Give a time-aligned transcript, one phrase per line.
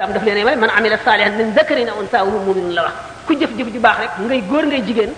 [0.00, 2.94] am daf leen may man amila salihan min zakarin aw unsa wa mu'minun la wax
[3.28, 5.12] ku jëf jëf ju baax rek ngay góor ngay jigéen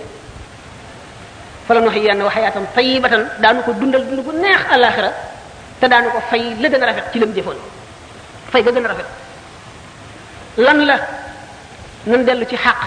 [1.67, 5.15] fala nu xiyan wa hayatan tayyibatan daanu ko dundal dund bu neex alakhirah
[5.81, 7.55] te daanu ko fay la gën a rafet ci lam jëfoon
[8.52, 9.07] fay ga gën a rafet
[10.64, 10.96] lan la
[12.11, 12.80] nan dellu ci xaq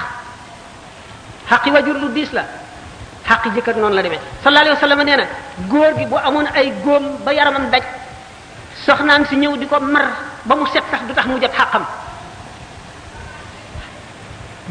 [1.50, 2.44] xaqi wajur lu diis la
[3.30, 5.26] xaqi jëkkër noonu la demee sallallahu alayhi wa sallam nee na
[5.72, 7.84] góor gi bu amoon ay góom ba yaramam daj
[8.86, 11.84] soxnaan si ñëw di ko mar ba mu set sax du tax mu jot xàqam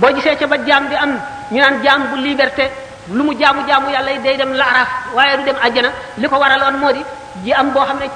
[0.01, 1.13] boo gisee ca ba jaam bi am
[1.51, 2.71] ñu naan jaam bu liberté
[3.17, 6.37] lu mu jaamu jaamu yàlla yi day dem laaraaf waaye du dem àjjana li ko
[6.43, 7.03] waraloon moo di
[7.45, 8.07] ji am boo xam ne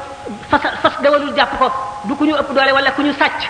[0.50, 1.66] fas fas dawalul jàpp ko
[2.06, 3.40] du ku ñu ëpp doole wala ku ñu sàcc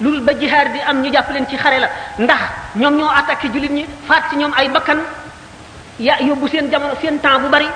[0.00, 2.40] lu dul ba jihaar di am ñu jàpp leen ci xare la ndax
[2.74, 4.98] ñoom ñoo attaqué jullit ñi faat ci ñoom ay mbakkan
[6.00, 7.68] ya yóbbu seen jamono seen temps bu bari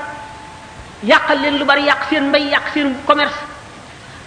[1.03, 3.39] yàqal leen lu bari yàq seen mbay yàq seen commerce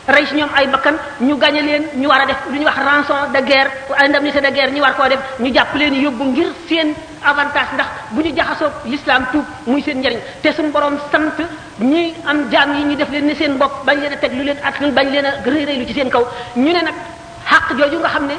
[0.07, 2.77] rey si ñoom ay bakkan ñu gañe leen ñu war a def lu ñuy wax
[2.77, 6.23] ranson de guerre ay indemnité de guerre ñu war koo def ñu jàpp leen yóbbu
[6.25, 10.95] ngir seen avantage ndax bu ñu jaxasoo l'islam tuub muy seen njariñ te suñu borom
[11.11, 11.33] sant
[11.79, 14.43] ñi am jaam yi ñu def leen ni seen mbokk bañ leen a teg lu
[14.43, 16.23] leen at bañ leen a rëy rëy ci seen kaw
[16.55, 16.95] ñu ne nag
[17.49, 18.35] xaq jooju nga xam ne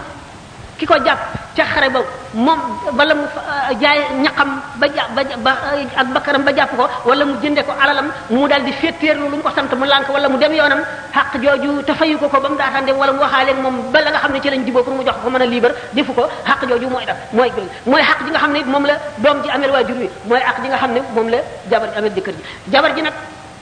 [0.79, 1.21] ki ko jàpp
[1.57, 2.01] ca xare ba
[2.47, 2.61] moom
[2.99, 5.05] mu euh, jaay ñaqam ba ja
[5.47, 8.73] ba euh, ak bakkaram ba jàpp ko wala mu jënde ko alalam mu daal di
[8.81, 10.83] féetéerlu lu mu ko sant mu lànk wala mu dem yoonam
[11.15, 14.11] xaq jooju te ko ko ba mu daataan dem wala mu waxaaleeg moom ba la
[14.13, 14.61] nga xam ne ci lañ
[14.99, 18.19] mu jox ko mën liibar defu ko xaq jooju mooy daf mooy gën mooy xaq
[18.25, 20.93] ji nga xam moom la doom ji amel waajur wi mooy xaq ji nga xam
[20.97, 21.39] ne moom la
[21.71, 23.15] jabar ji amel jëkkër ji jabar ji nag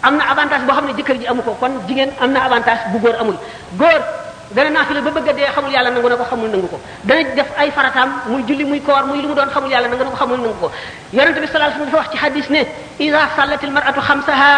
[0.06, 2.80] am na avantage boo xam ne jëkkër ji amu ko kon jigéen am na avantage
[2.92, 3.36] bu góor amul
[3.82, 4.02] góor
[4.54, 7.50] dana naafila ba bëgg dee xamul yàlla nangu na ko xamul nangu ko dana def
[7.58, 10.16] ay farataam muy julli muy koor muy lu mu doon xamul yàlla nangu na ko
[10.16, 10.70] xamul nangu ko
[11.12, 12.62] yonente bi sallallahu alayhi wasallam dafa wax ci hadith ne
[13.00, 14.52] idha sallatil mar'atu khamsaha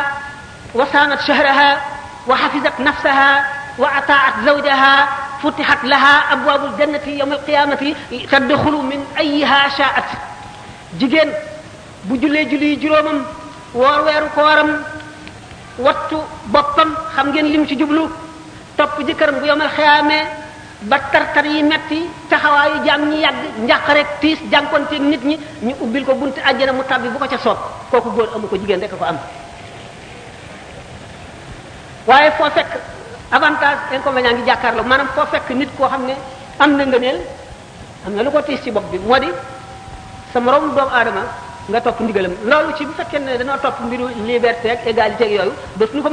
[0.75, 1.69] wa sanat shahraha
[2.29, 3.29] wa hafizat nafsaha
[3.79, 7.95] wa ata'at zawjaha فتحت لها ابواب الجنه يوم القيامه
[8.33, 10.05] تدخل من ايها شاءت
[10.97, 11.29] جيجين
[12.09, 13.21] bu julee julli juróomam
[13.75, 14.81] woor weeru kooram
[15.85, 16.17] wattu
[16.49, 18.09] boppam xam ngeen lim ci jublu
[18.77, 20.21] top jëkkëram bu yomal xiyamé
[20.87, 23.23] ba tar yi metti yu jang ñi
[23.67, 27.27] ñak rek tis jankonté nit ñi ñu ubbil ko bunti aljana mu tabbi bu ko
[27.27, 27.57] ca soob
[27.91, 29.19] koku goor amu ko jigéen rek ko am
[32.07, 32.69] waye fo fekk
[33.31, 36.15] avantage inconvénient ngi jàkkaarloo manam fo fekk nit ko xamné
[36.61, 37.21] am na ngëneel
[38.07, 39.31] am na lu ko tis ci bopp bi modi
[40.33, 41.25] sa morom doomu
[41.69, 45.53] nga top ndigalam loolu ci bu fekkene ne top mbiru liberté ak égalité ak yoyu
[45.77, 46.11] def ñu ko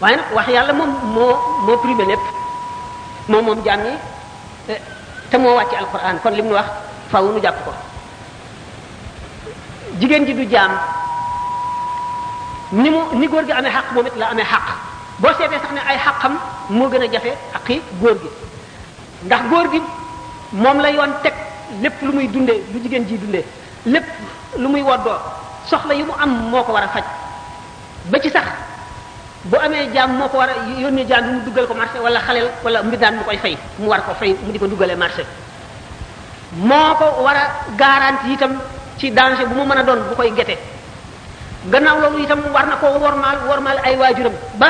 [0.00, 1.36] waaye nag wax yàlla moom moo
[1.66, 2.20] moo primé lépp
[3.28, 3.90] moom moom jaam ñi
[5.30, 6.66] te moo wàcce alquran kon li mu wax
[7.10, 7.72] faw nu jàpp ko
[10.00, 10.70] jigéen ji du jaam
[12.72, 14.62] ni mu ni góor gi amee xaq moom it la amee xaq
[15.18, 16.38] boo seetee sax ne ay xaqam
[16.70, 18.28] moo gën a jafe xaqi góor gi
[19.24, 19.80] ndax góor gi
[20.52, 21.34] moom la yoon teg
[21.82, 23.44] lépp lu muy dundee lu jigéen ji dundee
[23.86, 24.04] lépp
[24.56, 25.18] lu muy woddoo
[25.66, 27.04] soxla yi mu am moo ko war a faj
[28.10, 28.67] ba ci sax
[29.44, 32.18] bu amee jaam moo ko war a yónnee jaam bi mu duggal ko marché wala
[32.20, 35.22] xale wala mbindaan mu koy fay mu war ko fay mu di ko duggalee marché
[36.58, 37.44] moo ko war a
[37.78, 38.58] garanti itam
[38.98, 40.58] ci danger bu mu mën a doon bu koy gete
[41.70, 44.68] gannaaw loolu itam war na koo wormaal wormaal ay waajuram ba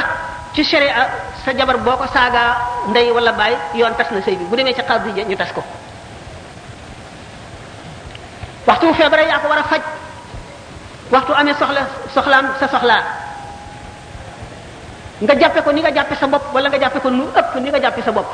[0.53, 1.09] ci sharia
[1.45, 4.75] sa jabar boo ko saagaa ndey wala baay yoon tas na sëy bi bu demee
[4.75, 5.65] ci xaar bi ñu tas ko
[8.67, 9.81] waxtu feebare yaa ko war a faj
[11.11, 11.83] waxtu amee soxla
[12.15, 13.28] soxlaam sa soxlaa
[15.23, 17.69] nga jappé ko ni nga jappé sa bop wala nga jappé ko nu ëpp ni
[17.75, 18.29] nga jappé sa bop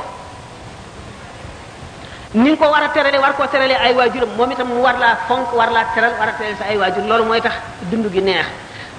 [2.36, 4.98] ni nga ko wara a terale war ko terale ay wajur moom itam mu war
[5.00, 7.56] la fonk war la teral wara a terale sa ay wajur lolu moy tax
[7.88, 8.46] dundu gi neex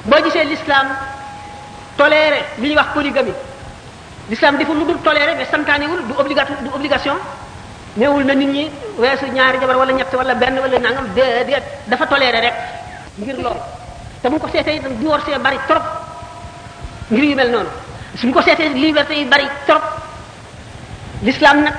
[0.04, 0.98] bo gisé l'islam
[1.96, 3.36] toléré li ñuy wax polygamie
[4.30, 5.46] l'islam defu luddul toléré mais
[5.86, 7.16] wul du obligation du obligation
[7.98, 12.08] newul na nit ñi wessu ñaari jabar wala ñett wala benn wala nangam déedéet dafa
[12.08, 12.54] toléré rek
[13.20, 13.58] ngir lool
[14.24, 15.84] te bu ko seetee divorcé bari trop
[17.10, 17.70] ngir yu mel noonu
[18.18, 19.82] suñ ko seetee liberté yi bari trop
[21.24, 21.74] l'islam nag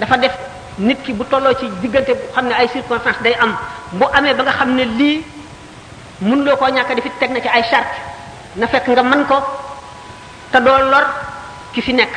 [0.00, 0.32] dafa def
[0.78, 3.56] nit ki bu tolloo ci diggante bu xam ne ay circonstances day am
[3.92, 5.22] bu amee ba nga xam ne lii
[6.20, 7.94] mun loo koo ñàkk di fi teg na ci ay charte
[8.56, 9.36] na fekk nga mën ko
[10.52, 11.04] te doo lor
[11.72, 12.14] ki fi nekk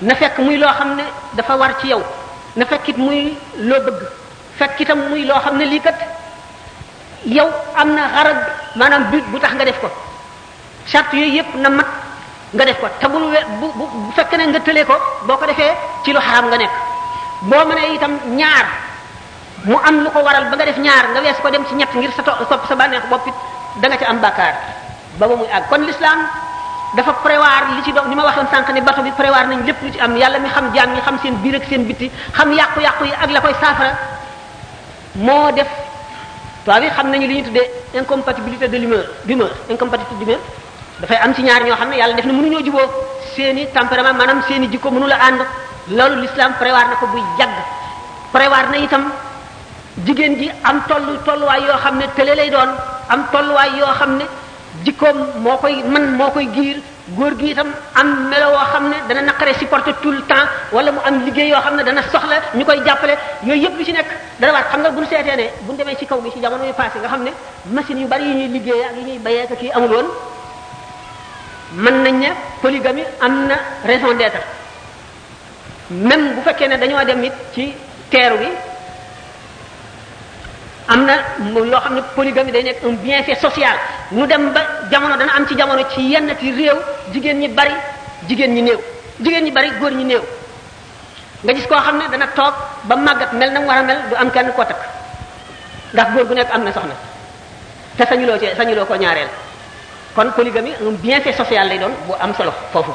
[0.00, 1.04] na fekk muy loo xam ne
[1.34, 2.02] dafa war ci yow
[2.56, 4.00] na fekkit muy loo bëgg
[4.58, 5.98] fekk itam muy loo xam ne lii kat
[7.26, 8.36] yow am na xarab
[8.76, 9.90] maanaam but bu tax nga def ko
[10.90, 11.86] charte yooyu yépp na mat
[12.54, 13.24] nga def ko te bul
[13.60, 14.94] bu bu bu fekkee ne nga tëlee ko
[15.28, 15.72] boo ko defee
[16.04, 16.74] ci lu xaram nga nekk
[17.50, 18.66] boo mënee itam ñaar
[19.68, 21.92] mu am lu ko waral ba nga def ñaar nga wees ko dem ci ñett
[21.94, 23.34] ngir sa topp sa bànneex bopp it
[23.80, 24.54] da nga am bàkkaar
[25.20, 26.20] ba ba muy àgg kon l'islam
[26.96, 29.82] dafa prévoir li ci doon ni ma waxoon sànq ne bato bi prévoir nañ lépp
[29.82, 32.50] lu ci am yàlla mi xam jaam ñi xam seen biir ak seen bitti xam
[32.52, 33.92] yàqu-yàqu yi ak la koy saafara
[35.16, 35.68] moo def
[36.64, 40.40] tubaab yi xam nañu li ñu tuddee incompatibilité de l'humeur d'humeur incompatibilité d'humeur
[41.00, 42.86] dafay am ci ñaar ñoo xam ne yàlla def na mënuñoo juboo
[43.34, 45.40] seeni tempérament maanaam seeni jikko mënu la ànd
[45.96, 47.56] loolu l'islam prévoir na ko bu yàgg
[48.32, 49.04] prévoir na itam
[50.04, 52.68] jigéen ji am tollu tolluwaay yoo xam ne tële lay doon
[53.08, 54.24] am tolluwaay yoo xam ne
[54.84, 56.82] jikkoom moo koy man moo koy giir
[57.16, 60.90] góor gi itam am melo woo xam ne dana naqare supporter tout le temps wala
[60.92, 63.14] mu am liggéey yoo xam ne dana soxla ñu koy jàppale
[63.44, 64.06] yooyu yëpp lu ci nekk
[64.40, 66.40] dana waat xam nga bu ñu seetee ne bu ñu demee ci kaw gi ci
[66.40, 67.30] jamono yu passé nga xam ne
[67.72, 69.90] machine yu bari yu ñuy liggéey ak ñuy bayee ak kii amul
[71.72, 72.28] mën nañ ne
[72.62, 74.40] polygamie am na raison d'être
[75.90, 77.74] même bu fekkee ne dañoo dem it ci
[78.10, 78.46] teeru bi
[80.88, 81.18] am na
[81.54, 83.76] loo xam ne polygamie day nekk un bienfait social
[84.12, 84.60] ñu dem ba
[84.90, 86.76] jamono dana am ci jamono ci yenn ci réew
[87.12, 87.74] jigéen ñi bari
[88.28, 88.78] jigéen ñi néew
[89.20, 90.20] jigéen ñi bari góor ñi néew
[91.42, 92.54] nga gis koo xam ne dana toog
[92.84, 94.80] ba màggat mel na mu war a mel du am kenn koo takk
[95.92, 96.94] ndax góor gu nekk am na soxna
[97.98, 99.28] te sañuloo ci sañuloo ko ñaareel
[100.14, 102.90] kon polygamie un bienfait social lay doon bu am solo foofu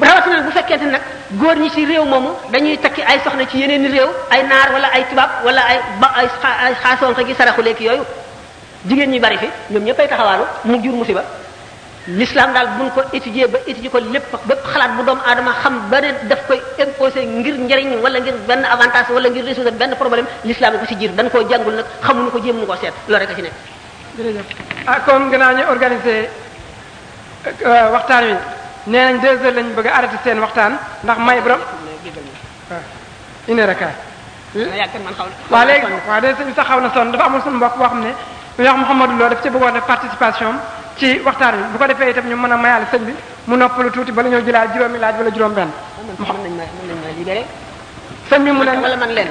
[0.00, 1.02] rawatina bu fekkente nag
[1.34, 4.88] góor ñi ci réew moomu dañuy takki ay soxna ci yeneen réew ay naar wala
[4.92, 8.04] ay tubaab wala ay ba ay xaasonka gi saraxu lekk yooyu
[8.86, 11.22] jigéen ñi bari fi ñoom ñëppay taxawaalu mu jur musiba
[12.08, 15.88] l'islam daal buñ ko étudier ba étudier ko lépp bépp xalaat bu doomu aadama xam
[15.90, 19.94] ba ne daf koy imposer ngir njariñ wala ngir benn avantage wala ngir résoudre benn
[19.94, 23.26] problème l'islam ko ci jiir dañ koo jàngul nag xamuñu ko jéem ko seet loolu
[23.26, 23.52] rek
[24.18, 24.46] jërëjëf
[24.86, 26.28] ah comme gannaaw ñu organisé
[27.92, 28.34] waxtaan wi
[28.88, 31.60] nee nañ deux heures lañ bëgg a arrêté seen waxtaan ndax may borom
[32.70, 32.80] waaw
[33.48, 33.94] une heure kaay
[35.50, 38.00] waaw léegi waaw de sëñ sax xaw na sonn dafa amul suñu mbokk boo xam
[38.00, 38.10] ne ñu
[38.68, 40.52] wax Mouhamadou Lo daf ci bëggoon def participation
[40.96, 43.12] ci waxtaan wi bu ko defee itam ñu mën a mayaale sëñ bi
[43.46, 45.68] mu noppalu tuuti bala ñoo jëlaat juróomi laaj wala juróom benn
[46.18, 47.44] mën nañ ma mën nañ ma libéré
[48.30, 49.28] sëñ bi mu leen wala man leen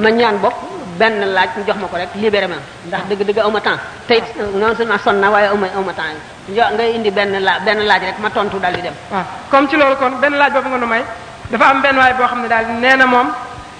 [0.00, 0.54] ma ñaan bokk
[0.98, 2.54] benn laaj ñu jox ma ko rek libéré ma
[2.86, 3.78] ndax dëgg-dëgg aw ma temps
[4.08, 4.24] tey it
[4.54, 6.18] non seulement sonn na waaye aw ma aw ma temps
[6.48, 8.92] yo ngay indi benn la benn laaj rek ma tontu daal di dem.
[9.10, 11.04] waaw comme ci loolu kon benn laaj boobu nga nu may
[11.50, 13.28] dafa am benn waay boo xam ne daal nee na moom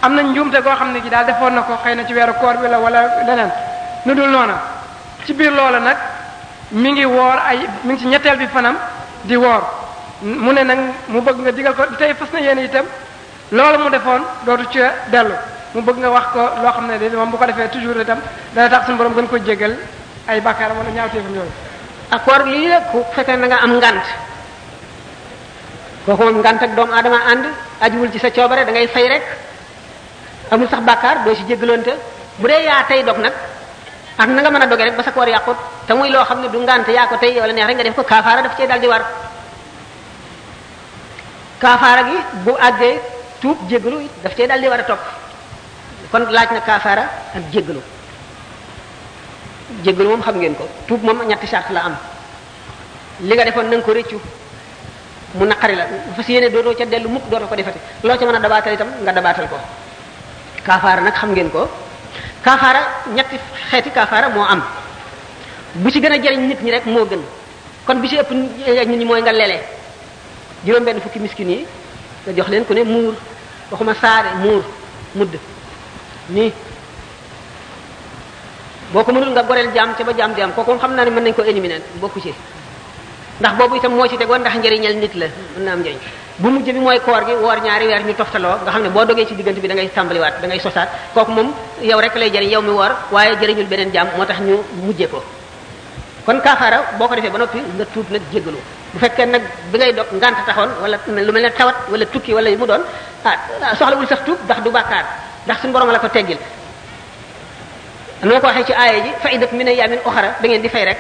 [0.00, 2.32] am na njuumte goo xam ne gi daal defoon na ko xëy na ci weeru
[2.40, 3.50] koor bi la wala leneen
[4.04, 4.56] nu dul noona
[5.24, 5.96] ci biir loola nag
[6.70, 8.76] mi ngi woor ay mi ngi ci ñetteel bi fanam
[9.22, 9.62] di woor
[10.20, 12.84] mu ne nag mu bëgg nga digal ko tey fas na yéen itam
[13.50, 14.78] loolu mu defoon dootu ci
[15.10, 15.34] dellu.
[15.74, 18.18] mu bëgg nga wax ko loo xam ne de moom bu ko defee toujours itam
[18.54, 19.76] dana tax sun borom gën ko jégal
[20.26, 21.52] ay bakkaar wala ñaawteefam yooyu
[22.10, 24.04] ak lii la ku fekkee na nga am ngant
[26.06, 27.44] kooku moom ngant ak doomu aadama ànd
[27.80, 29.24] ajiwul ci sa coobare da ngay fay rek
[30.50, 31.92] amul sax bakkaar doo si jégalonte
[32.38, 33.32] bu dee yaa tey dog nag
[34.18, 35.56] ak na nga mën a doge rek ba sa koor yàqut
[35.86, 37.94] te muy loo xam ne du ngant yaa ko tey wala neex rek nga def
[37.94, 39.02] ko kaafaara daf cee dal di war
[41.60, 43.00] kaafaara gi bu àggee
[43.40, 45.17] tuub jégalu daf cee dal di war a topp
[46.12, 47.04] kon laaj na kafara
[47.36, 47.82] ak jéggalu
[49.84, 51.96] jéggalu moom xam ngeen ko tuub moom ñetti sart la am
[53.20, 54.16] li nga defoon nang ko rëccu
[55.34, 55.84] mu naqari la
[56.16, 59.12] fas yéene dootoo ca dellu mukk dootoo ko defati loo ca mën a itam nga
[59.12, 59.58] dabaatal ko
[60.64, 61.68] kafara nag xam ngeen ko
[62.42, 62.80] kafara
[63.14, 63.36] ñetti
[63.70, 64.62] xeeti kafara moo am
[65.74, 67.20] bu ci gën a jëriñ nit ñi rek moo gën
[67.86, 69.60] kon bi ci ëpp nit ñi mooy nga lele
[70.64, 71.66] juróom benn fukki miskin yi
[72.24, 73.14] nga jox leen ku ne muur
[73.70, 74.64] waxuma saare muur
[75.14, 75.36] mudd
[76.28, 76.52] nii
[78.92, 81.10] boo ko mënul nga goreel jaam ca ba jaam di am kooku xam naa ne
[81.10, 82.32] mën nañ ko éliminer bokku ci
[83.40, 85.98] ndax boobu itam moo ci tegoon ndax njëriñal nit la mën na am njëriñ
[86.40, 89.04] bu mujj bi mooy koor gi woor ñaari weer ñu toftaloo nga xam ne boo
[89.06, 91.48] dogee ci diggante bi da ngay tàmbaliwaat da ngay sosaat kooku moom
[91.90, 95.06] yow rek lay jëriñ yow mi woor waaye jëriñul beneen jaam moo tax ñu mujje
[95.12, 95.20] ko
[96.26, 98.58] kon kaafaara boo ko defee ba noppi nga tuub nag jéggalu
[98.92, 102.32] bu fekkee nag bi ngay dog ngant taxoon wala lu mel ne tawat wala tukki
[102.36, 102.82] wala mu doon
[103.24, 103.36] ah
[103.78, 105.06] soxlawul sax tuub ndax du bàkkaar
[105.48, 106.38] ndax suñu borom la ko teggil
[108.22, 110.98] am ko waxe ci aya ji faidat min ayamin ukhra da ngeen di fay rek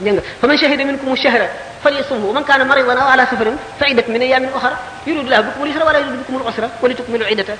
[0.00, 1.46] dégg fa man shahida minkum shahra
[1.82, 5.84] falyasumhu man kana maridan aw ala safarin faidat min ayamin ukhra yuridu lahu bikum al-yusra
[5.88, 7.54] wa la yuridu bikum al-usra wa litukmilu iddata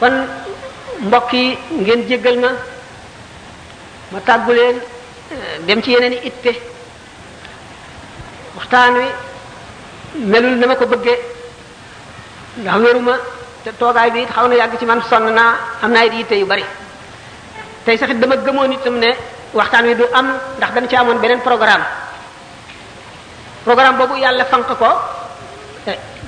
[0.00, 0.14] kon
[1.06, 1.42] mbokki
[1.82, 2.50] ngeen jéggal ma
[4.12, 4.52] ma tàggu
[5.66, 6.52] dem ci yeneen itte
[8.56, 9.06] waxtaan wi
[10.30, 11.14] melul na ko bëggé
[12.60, 13.14] ndax wéruma
[13.64, 16.34] te toogaay bi it xaw na yàgg ci man sonn naa am naa it yitte
[16.40, 16.64] yu bari
[17.84, 19.10] tey sax it dama gëmoon itam ne
[19.54, 20.26] waxtaan wi du am
[20.56, 21.84] ndax dañ ci amoon beneen programme
[23.64, 24.86] programme boobu yàlla fanq ko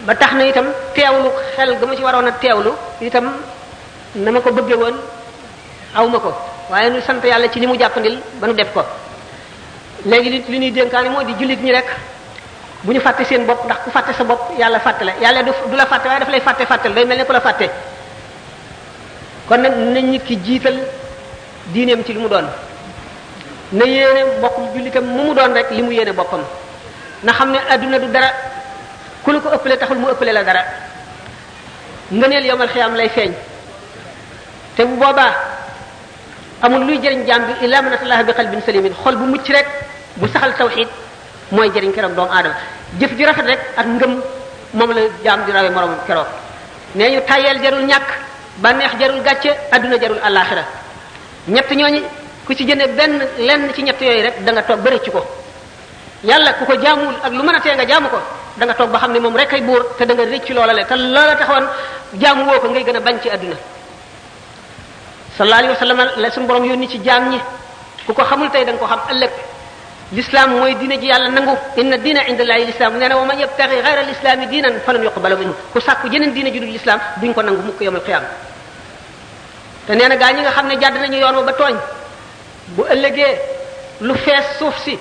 [0.06, 3.32] ba tax na itam teewlu xel ga ma ci waroon a teewlu itam
[4.14, 4.96] na ma ko bëgge woon
[5.94, 6.32] aw ma ko
[6.70, 8.82] waaye nu sant yàlla ci li mu jàppandil ba nu def ko
[10.06, 11.86] léegi li li ñuy dénkaani mooy di jullit ñi rek
[12.84, 15.52] bu ñu fàttee seen bopp ndax ku fàtte sa bopp yàlla fàtte la yàlla du
[15.70, 17.66] du la fàtte waaye daf lay fàtte fàttal day mel ne ku la fàtte
[19.48, 20.78] kon nag nañ nit ki jiital
[21.72, 22.46] diineem ci li mu doon
[23.72, 26.40] na yéene mbokkum jullitam mu mu doon rek li mu yéene boppam
[27.22, 28.28] na xam ne adduna du dara
[29.22, 30.62] ku la ko ëppale taxul mu ëppale la dara
[32.12, 33.32] ngëneel yomal xiyam lay feeñ
[34.76, 35.32] te bu boobaa
[36.62, 39.66] amul luy jëriñ jaam bi illa man atallaha bi qalbin salimin xol bu mucc rek
[40.18, 40.88] mu saxal tawxid
[41.54, 42.54] moy jeriñ kërëm doom aadama
[42.98, 44.12] jëf ju rafet rek ak ngëm
[44.72, 46.24] moom la jaam di rawe morom kéro
[46.94, 48.08] nee ñu tayel jarul ñàkk
[48.56, 50.64] bànneex jarul gàcce àdduna jarul alaxira
[51.48, 52.00] ñett ñooñu
[52.46, 55.20] ku ci jëne benn lenn ci ñett yooyu rek da nga toog bëri ci ko
[56.24, 58.18] yàlla ku ko jaamul ak lu mën a tee nga jaamu ko
[58.56, 60.72] da nga toog ba xam ne moom rek kay buur te da nga rëcc loola
[60.72, 61.66] le te loola taxoon
[62.20, 63.56] jaamu woo ko ngay gën a bañ ci àdduna
[65.36, 67.38] sallallahu alayhi wasallam la sun borom yoni ci jaam ñi
[68.06, 69.30] ku ko xamul tey da nga ko xam ëllëg
[70.12, 73.76] lislaam mooy diine ji yàlla nangu inna diina indallaahi l'islam nee na wa man yabtaxi
[73.82, 77.42] xayra lislaami diinan falan yuqbala minhu ku sàkku jeneen diine ji dul l'islam duñ ko
[77.42, 78.26] nangu mukk yawmal xiyaama
[79.86, 81.74] te nee na gaa ñi nga xam ne jàdd nañu yoon wa ba tooñ
[82.74, 83.30] bu ëllëgee
[84.02, 84.98] lu fees suuf si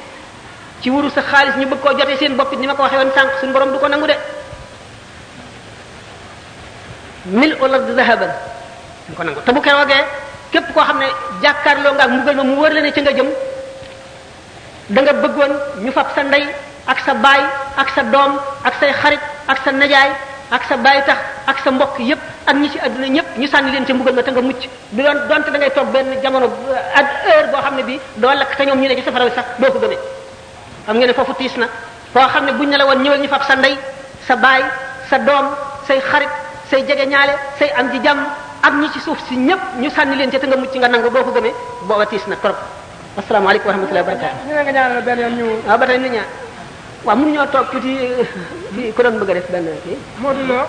[0.82, 3.12] ci wuru sa xaalis ñu bëgg koo jotee seen bopp ni ma ko waxee woon
[3.16, 4.16] sànq suñu borom du ko nangu de
[7.26, 8.32] mil olard zahaban
[9.08, 10.04] duñ ko nangu te bu keroogee
[10.52, 11.08] képp koo xam ne
[11.42, 13.28] jàkkaarloo nga ak mbugal ma mu wër la ci nga jëm
[14.90, 16.46] da nga bëggoon ñu fab sa nday
[16.86, 17.42] ak sa baay
[17.78, 20.12] ak sa doom ak say xarit ak sa najaay
[20.52, 23.72] ak sa baay tax ak sa mbokk yépp ak ñi ci aduna ñëpp ñu sànni
[23.72, 26.48] leen ci mbugal ma te nga mucc du doon donte da ngay toog benn jamono
[26.68, 29.30] euh, ak heure boo xam ne bi doo lakk te ñoom ñu ne ci safara
[29.32, 30.00] sax doo ko gëmee
[30.86, 31.68] xam nga ne foofu tiis na
[32.14, 33.78] foo xam ne buñ ne la woon ñëwal ñu fab sa nday
[34.28, 34.64] sa baay
[35.10, 35.46] sa doom
[35.88, 36.30] say xarit
[36.70, 38.20] say jege ñaale say am ji jàmm
[38.62, 41.10] ak ñi ci suuf si ñëpp ñu sànni leen ci te nga mucc nga nangu
[41.10, 41.54] doo ko gëmee
[41.88, 42.56] booba tiis na trop
[43.22, 43.78] assalamu alaykum ah, ah?
[43.78, 43.78] ah?
[43.78, 46.28] wa rahmatullahi wa barakatuh ñu nga ñaanal ben yoon ñu ah batay nit ñaa
[47.06, 47.92] wa mënu ñoo tok tuti
[48.76, 49.94] fi ko doon bëgg def ben ci
[50.24, 50.60] modou lo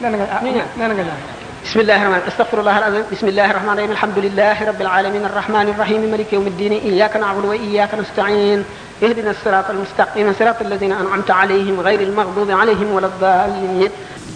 [0.00, 1.36] nga ah nga ñaan
[1.68, 5.66] بسم الله الرحمن استغفر الله العظيم بسم الله الرحمن الرحيم الحمد لله رب العالمين الرحمن
[5.74, 8.64] الرحيم ملك يوم الدين اياك نعبد واياك نستعين
[9.04, 13.90] اهدنا الصراط المستقيم صراط الذين انعمت عليهم غير المغضوب عليهم ولا الضالين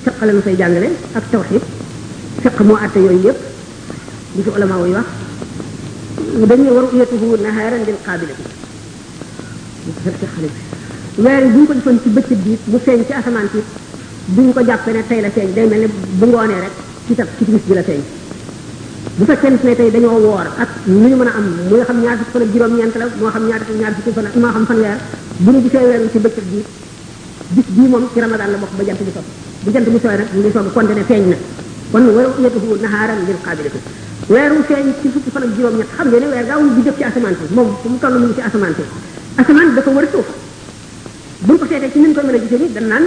[0.07, 1.63] فقه لما في جانجلين التوحيد
[2.45, 3.01] فقه مو اتي
[4.35, 5.05] li ci ulama yi wax
[6.49, 8.33] dañuy war uyatuhu naharan lil qaabila
[9.85, 13.47] ci xale bi weer bu ñu ko defoon ci bëccëg bi mu feeñ ci asamaan
[14.33, 16.73] bu ñu ko jàppee ne tey la feeñ day mel ne bu ngoonee rek
[17.07, 18.01] ci tab ci bi la feeñ
[19.17, 22.17] bu fekkee ne tey dañoo woor ak lu ñu mën a am muy xam ñaar
[22.17, 24.99] fukki fan juróom-ñeent la moo xam ñaar ñaar fukki fan moo xam fan weer
[25.45, 26.65] bu ñu gisee weer ci bëccëg bi
[27.51, 29.27] bis bii moom ci ramadan la bokk ba jant bi sopp
[29.65, 31.61] bu jant bi sooy nag mu ngi soog a
[31.93, 33.81] kon wa ru'yatuhu naharan lil qaabiliti
[34.33, 37.05] weeru feeñ ci fukki fan ak juróom-ñett xam ngeen ne weer gaawul bi jëf ci
[37.09, 38.83] asamaan si moom fu mu toll mu ngi ci asamaan si
[39.41, 40.25] asamaan dafa wër suuf
[41.47, 41.67] bu a
[42.43, 43.05] gisee ni dañ naan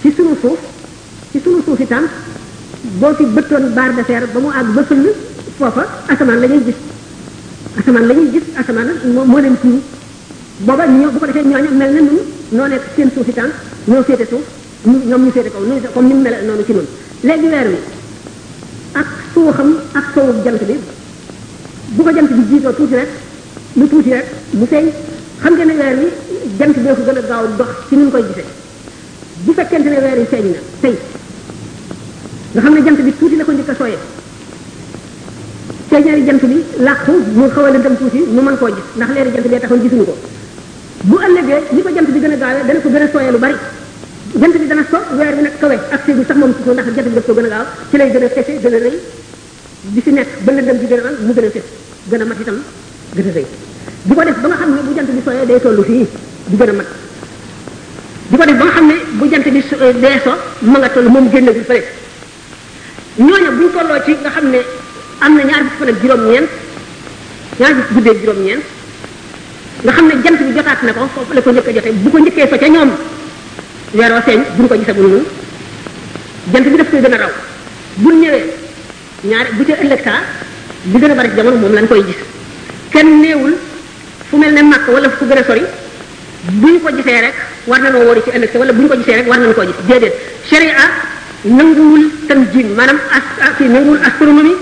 [0.00, 0.58] ci sunu suuf
[1.32, 1.62] ci sunu
[3.00, 5.04] boo fi bëttoon barre de fer ba mu àgg ba fëll
[5.58, 6.76] foofa asamaan la ñuy gis
[7.78, 9.80] asamaan la ñuy gis asamaan la moo leen kii
[10.66, 12.08] booba ñoo bu ko defee ñooñu mel na ñun
[12.56, 13.50] noo nekk seen suuf itam
[13.90, 14.44] ñoo féete suuf
[14.84, 16.88] ñoom noonu ci noonu
[17.28, 17.78] léegi weer wi
[19.02, 19.68] ak soo xam
[20.00, 20.76] ak soowu jant bi
[21.96, 23.08] bu ko jant bi jiitoo tuuti rek
[23.78, 24.26] lu tuuti rek
[24.58, 24.86] bu feeñ
[25.42, 26.08] xam ngeen ne weer wi
[26.58, 28.44] jant bee ko gën a gaaw dox ci ni ñu koy gisee
[29.44, 30.96] bu fekkente ne weer wi feeñ na tey
[32.54, 33.98] nga xam ne jant bi tuuti la ko njëkk a sooyee
[35.90, 39.30] feeñaari jant bi làqu mu xaw a lëndëm tuuti mu mën koo gis ndax leeri
[39.34, 40.16] jant bee taxoon gisuñu ko
[41.02, 43.38] bu ëllëgee li ko jant bi gën a gaawee dana ko gën a sooyee lu
[43.44, 43.56] bari
[44.34, 46.86] jant bi dana so weer bi nag kawe ak séegu sax moom si ko ndax
[46.96, 48.98] jant bi daf ko gën a gaaw ci lay gën a fese gën a rëy
[49.92, 51.64] di si nekk ba lëndëm bi gën a am mu gën a fes
[52.10, 52.58] gën a mat itam
[53.16, 53.46] gën a rëy
[54.06, 56.06] ba nga xam ne bi sooyee day tollu fii
[56.46, 56.88] di gën a mat
[58.30, 61.08] di ba nga xam ne bu jant bi so eh, dee so ma nga toll
[61.14, 61.82] moom génn bi fële
[63.26, 64.60] ñooñu buñ tolloo ci nga xam ne
[65.20, 66.48] am na ñaar fukki fan ak juróom-ñeent
[67.58, 68.62] ñaar fukki guddeeg juróom-ñeent
[69.82, 72.18] nga xam ne jant bi jotaat na ko foofu la ko njëkk jotee bu ko
[72.18, 72.90] njëkkee so ca ñoom
[73.98, 75.04] weeroo feeñ buñ ko gisagul
[76.52, 77.30] noonu jant bi daf koy gën a raw
[78.02, 78.44] buñ ñëwee
[79.30, 80.20] ñaari bu ca ëllëg saa
[80.84, 81.10] bi gën
[81.82, 82.20] a koy gis
[82.92, 83.54] kenn néewul
[84.28, 85.52] fu mel ne màkk wala fu gën a ko
[86.96, 89.38] gisee rek war na noo wóori ci ëllëg sa wala buñ ko jisee rek war
[89.38, 90.14] nañ koo gis déedéet
[90.50, 90.74] sharia
[91.44, 94.56] nanguwul tanjim maanaam as fi ah, nanguwul astronomie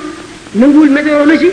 [0.55, 1.53] nanguwul météorologie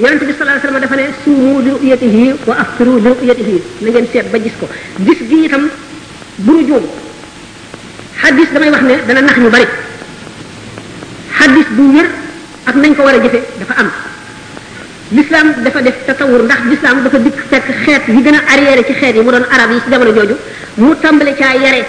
[0.00, 3.88] yonente bi sallallahu alayhi wasallam dafa ne suumu li ru'yatihi wa aftiru li ru'yatihi na
[3.90, 4.66] ngeen seet ba gis ko
[5.06, 5.64] gis gi tam
[6.38, 6.82] bu ñu juum
[8.22, 9.66] xaddis damay wax ne dana nax ñu bari
[11.38, 12.06] xaddis bu wér
[12.66, 13.90] ak nañ ko war a jëfe dafa am
[15.16, 18.92] l'islam dafa def tatawur ndax l'islam dafa dikk fekk xeet yi gën a arrière ci
[18.92, 20.36] xeet yi mu doon arab yi ci jamono jooju
[20.76, 21.86] mu tàmbale caa yare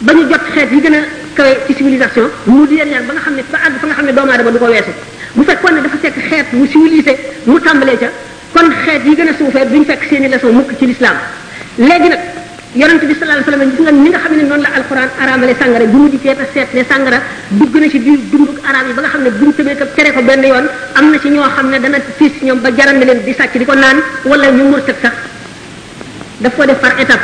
[0.00, 0.98] ba ñu jot xeet yi gën a
[1.34, 4.04] kawe ci civilisation mu di leen ba nga xam ne ba àgg fa nga xam
[4.04, 4.92] ne doomu aadama du ko weesu
[5.32, 7.12] bu fekkoon ne dafa fekk xeet mu civilisé
[7.44, 8.08] mu tàmbalee ca
[8.52, 11.16] kon xeet yi gën a suufee ñu fekk seeni leçon mukk ci l'islam
[11.78, 12.10] léegi
[12.74, 15.84] yonent bi sallallahu alayhi wasallam gis nga ni nga xamni non la alquran aramale sangara
[15.86, 19.02] bu mu di feta set ne sangara dug na ci bi dunduk arab yi ba
[19.02, 20.64] nga xamne mu tebe ko tere ko ben yon
[20.94, 24.48] amna ci ño xamne dana fis ñom ba jaram leen di sacc diko naan wala
[24.50, 25.12] ñu murtat sax
[26.38, 27.22] daf ko def par étape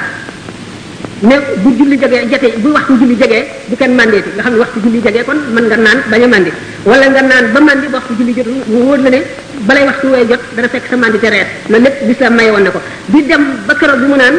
[1.23, 4.81] ne bu julli jage jate bu waxtu julli jage bu kenn mandeti nga xamni waxtu
[4.85, 6.53] julli jage kon man nga naan baña mandi
[6.85, 9.21] wala nga naan ba mandi waxtu julli jot mu wóor na ne
[9.67, 12.63] balay waxtu way jot dara fek sa mandi te reet loolu lépp l'islam maye woon
[12.65, 12.81] na ko
[13.29, 14.37] dem ba kero bi mu naan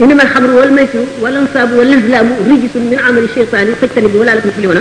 [0.00, 4.76] إنما الخمر والميسر والأنصاب والأزلام رجس من عمل الشيطان فاجتنب ولا لكم تفلحون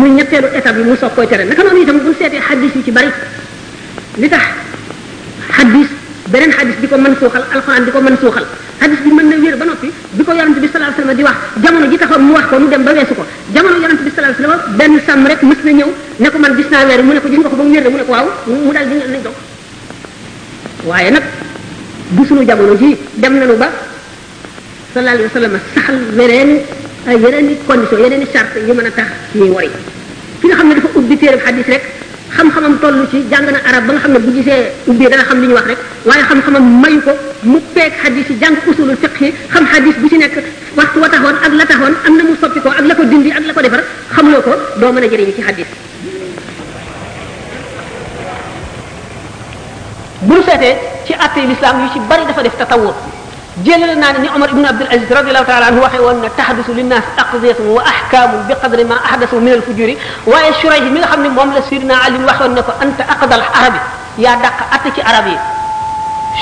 [0.00, 3.14] من يقتل إتاب موسى قويتر نحن نعني تم بل سيأتي حديث في بريك
[4.22, 4.44] لتح
[5.56, 5.86] حديث
[6.32, 8.44] بلن حديث بكم من سوخل القرآن بكم من سوخل
[8.82, 12.46] حديث بمن نوير بنوفي بكم يرمت بصلى الله عليه وسلم ديوح جمعنا جيتا خب موح
[12.52, 13.22] ونو دم بويسوكو
[13.54, 15.88] جمعنا يرمت بصلى الله عليه وسلم بن سامرك مسنا نيو
[16.24, 19.32] نكو من بسنا وير مونكو جنكو خبو نير مونكو واو مونكو جنكو نيجو
[20.88, 21.24] وعينك
[22.10, 23.68] bu sunu jamono ji dem nañu ba
[24.94, 26.48] sallallahu alayhi wa sallam saxal yeneen
[27.24, 29.68] yeneen i condition yeneen i charte yu mën a tax ñuy wari
[30.40, 31.84] fi nga xam ne dafa ubbi téereb xadis rek
[32.36, 35.40] xam-xamam toll ci jàng na arab ba nga xam ne bu gisee ubbee dana xam
[35.40, 37.12] li ñuy wax rek waaye xam-xamam mayu ko
[37.42, 40.36] mu peeg xadis yi jàng usulul fiqh yi xam xadis bu ci nekk
[40.78, 41.64] waxtu wa taxoon ak la
[42.06, 43.82] am na mu soppi ko ak la ko dindi ak la ko defar
[44.16, 45.70] xamloo ko doo mën a jëriñu ci xadis
[50.28, 50.36] bu
[51.08, 52.92] ci atté l'islam yu ci bari dafa def tatawur
[53.64, 57.06] jëlal naa ni omar ibnu abdul aziz radiallahu taala anhu waxee woon na taxadisu linnaas
[57.16, 59.96] aqdiyatun wa ahkaamun bi qadri ma ahdasu min al fujuri
[60.28, 63.40] waaye shurayh mi nga xam ne moom la sirna ali waxoon ne ko anta aqdal
[63.58, 63.80] arabi
[64.26, 65.36] yaa dàq atté ci arab yi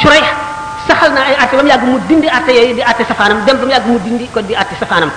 [0.02, 0.26] shurayh
[0.90, 3.56] saxal na ay atté ba mu yàgg mu dindi atté yooyu di atté safaanam dem
[3.56, 5.10] ba mu yàgg mu dindi ko di atté safaanam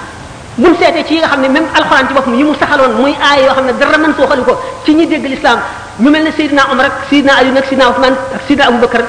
[0.57, 3.15] buñ seetee ci yi nga xam ne même alxuraan ci boppam yi mu saxaloon muy
[3.17, 5.59] aay yoo xam ne dara man sooxalu ko ci ñi dégg lislaam
[5.99, 9.03] ñu mel ne sayidina omar ak sayidina ali nag sayidina ousmane ak sayidina aboubacar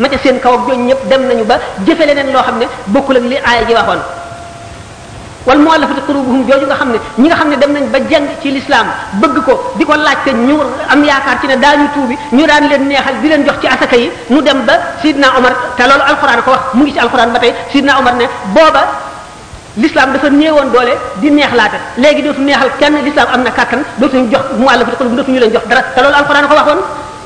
[0.00, 3.16] ma seen kaw ak jooñ ñëpp dem nañu ba jëfe leneen loo xam ne bokkul
[3.16, 3.98] ak li aaya ji waxoon
[5.46, 8.26] wal mu'allafati qulubuhum jooju nga xam ne ñi nga xam ne dem nañ ba jàng
[8.40, 8.86] ci lislaam
[9.20, 10.56] bëgg ko di ko laajte ñu
[10.88, 13.96] am yaakaar ci ne daañu tuubi ñu daan leen neexal di leen jox ci asaka
[13.96, 17.30] yi mu dem ba sidna omar te loolu alquran ko wax mu ngi ci alquran
[17.32, 18.82] ba tey sidna omar ne booba
[19.76, 24.30] l'islam dafa néewoon doole di neexlaate léegi dootu neexal kenn l'islam am na kàttan dootuñu
[24.32, 26.78] jox mu'allafati qulubuhum dootuñu leen jox dara te loolu alquran ko waxoon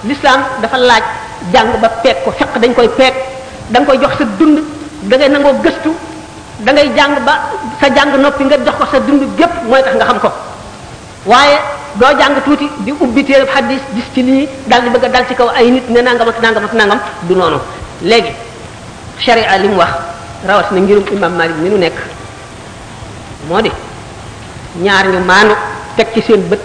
[0.05, 1.05] l'islam dafa laaj
[1.53, 3.13] jang ba pek ko fekk dañ koy pek
[3.71, 4.59] dang koy jox sa dund
[5.03, 5.91] da ngay nango gëstu
[6.59, 9.95] da ngay jang ba sa jang nopi nga jox ko sa dund gep moy tax
[9.97, 10.31] nga xam ko
[11.27, 11.59] waye
[11.95, 15.35] do jang tuti di ubbi tere hadith gis ci ni dal di bëgg dal ci
[15.35, 17.59] kaw ay nit nga nangam ak nangam ak nangam du nonu
[18.03, 18.33] legi
[19.19, 19.91] sharia lim wax
[20.49, 21.95] rawat na ngirum imam malik ni nu nek
[23.49, 23.71] modi
[24.81, 25.55] ñaar ñu manu
[25.97, 26.63] tek ci seen bëtt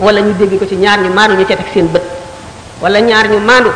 [0.00, 2.15] wala ñu dégg ko ci ñaar ñu manu ñu ci seen bëtt
[2.82, 3.70] wala ñaar ñu maandu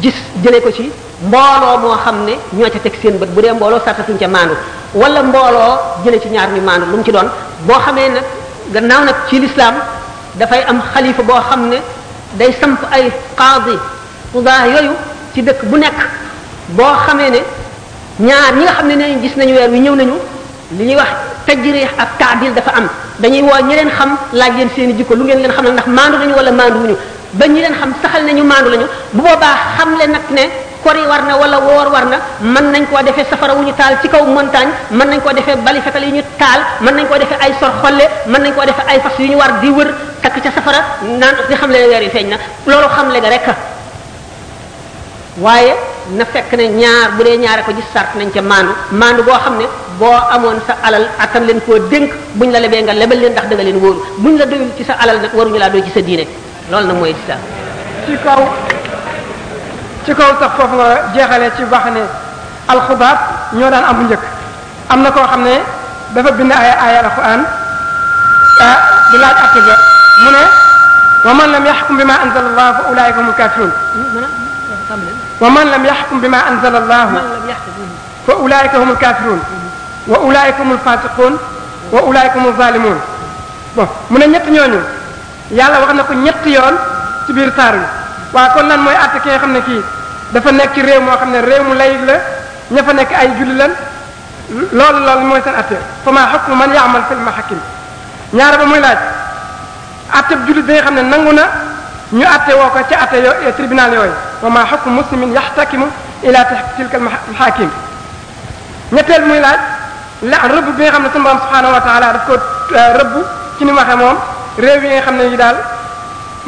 [0.00, 0.90] gis jëlee ko ci
[1.24, 4.54] mbooloo moo xam ne ñoo ca teg seen bët bu dee mbooloo sartatuñ ca maandu
[4.94, 7.30] wala mbooloo jëlee ci ñaar ñu maandu lu mu ci doon
[7.62, 8.24] boo xamee nag
[8.72, 9.74] gannaaw nag ci lislaam
[10.34, 11.76] dafay am xalifa boo xam ne
[12.36, 13.78] day samp ay qaadi
[14.32, 14.92] qudaa yooyu
[15.34, 15.94] ci dëkk bu nekk
[16.68, 17.38] boo xamee ne
[18.18, 20.12] ñaar ñi nga xam ne nee gis nañu weer wi ñëw nañu
[20.76, 21.08] li ñuy wax
[21.46, 25.14] tajrih ak taadil dafa am dañuy woo ñi leen xam laaj leen seen i jikko
[25.14, 26.96] lu ngeen leen xam nag ndax maandu nañu wala maandu
[27.32, 30.44] ba ñi leen xam saxal nañu maandu lañu bu boba xam le nak ne
[30.84, 32.16] kori warna wala wor warna
[32.54, 35.80] man nañ ko defé safara wuñu taal ci kaw montagne man nañ ko defé bali
[35.80, 38.82] fetal yu ñu taal man nañ ko defé ay sor xolle man nañ ko defé
[38.86, 39.88] ay fas yu ñu war di wër
[40.22, 40.80] tak ci safara
[41.20, 43.46] naan di xam le yari weer yi na loolu xam le nga rek
[45.44, 45.74] waye
[46.18, 49.32] na fekk ne ñaar bu dé ñaar ko gis sart nañ ci maandu maandu bo
[49.44, 49.66] xamne
[50.00, 50.10] bo
[50.42, 53.54] boo sa alal atam leen ko dénk buñ la lebe nga lebel leen ndax da
[53.54, 56.00] nga leen wóoru buñ la deewul ci sa alal nag waruñu la do ci sa
[56.02, 56.26] diine
[56.70, 57.40] loolu nag mooy lislaam
[58.06, 58.40] ci kaw
[60.06, 62.02] ci kaw sax foofu nga jeexale ci wax ne
[62.68, 63.18] alxubaat
[63.54, 64.24] ñoo daan am bu njëkk
[64.90, 65.54] am na koo xam ne
[66.14, 67.40] dafa bind ay ay alquran
[68.60, 68.76] ah
[69.10, 69.74] di laaj atte ba
[70.24, 70.42] mu ne
[71.24, 73.72] wa man lam yaxkum bima anzala allah fa ulaika hum kafirun
[75.40, 77.06] wa man lam yaxkum bima anzala allah
[78.26, 79.38] fa ulaika hum kafirun
[80.06, 81.34] wa ulaika hum fasiqun
[81.90, 82.98] wa ulaika hum zalimun
[83.76, 85.01] bon mu ne ñett ñooñu
[85.52, 86.76] yàlla wax na ko ñett yoon
[87.26, 87.84] ci biir saar wi
[88.32, 89.82] waa kon lan mooy àtte ki nga xam ne kii
[90.32, 92.14] dafa nekk ci réew moo xam ne réew mu lay la
[92.70, 93.70] ña fa nekk ay julli lan
[94.72, 97.58] loolu loolu mooy seen àtte fa ma xukmu man yaamal fil mahakim
[98.32, 98.98] ñaara ba muy laaj
[100.18, 101.42] àtte julli bi nga xam ne nangu na
[102.10, 105.86] ñu àtte woo ko ci àtte yo tribunal yooyu wa ma xukmu muslimin yaxtakimu
[106.22, 106.44] ila
[106.76, 107.70] tilka al almahakim
[108.90, 109.60] ñetteel muy laaj
[110.22, 112.36] la rëbb bi nga xam ne sunu borom subhanahu wa taala daf ko
[112.72, 113.12] rëbb
[113.58, 114.16] ci ni waxe moom
[114.58, 115.56] réew yi nga xam ne yi daal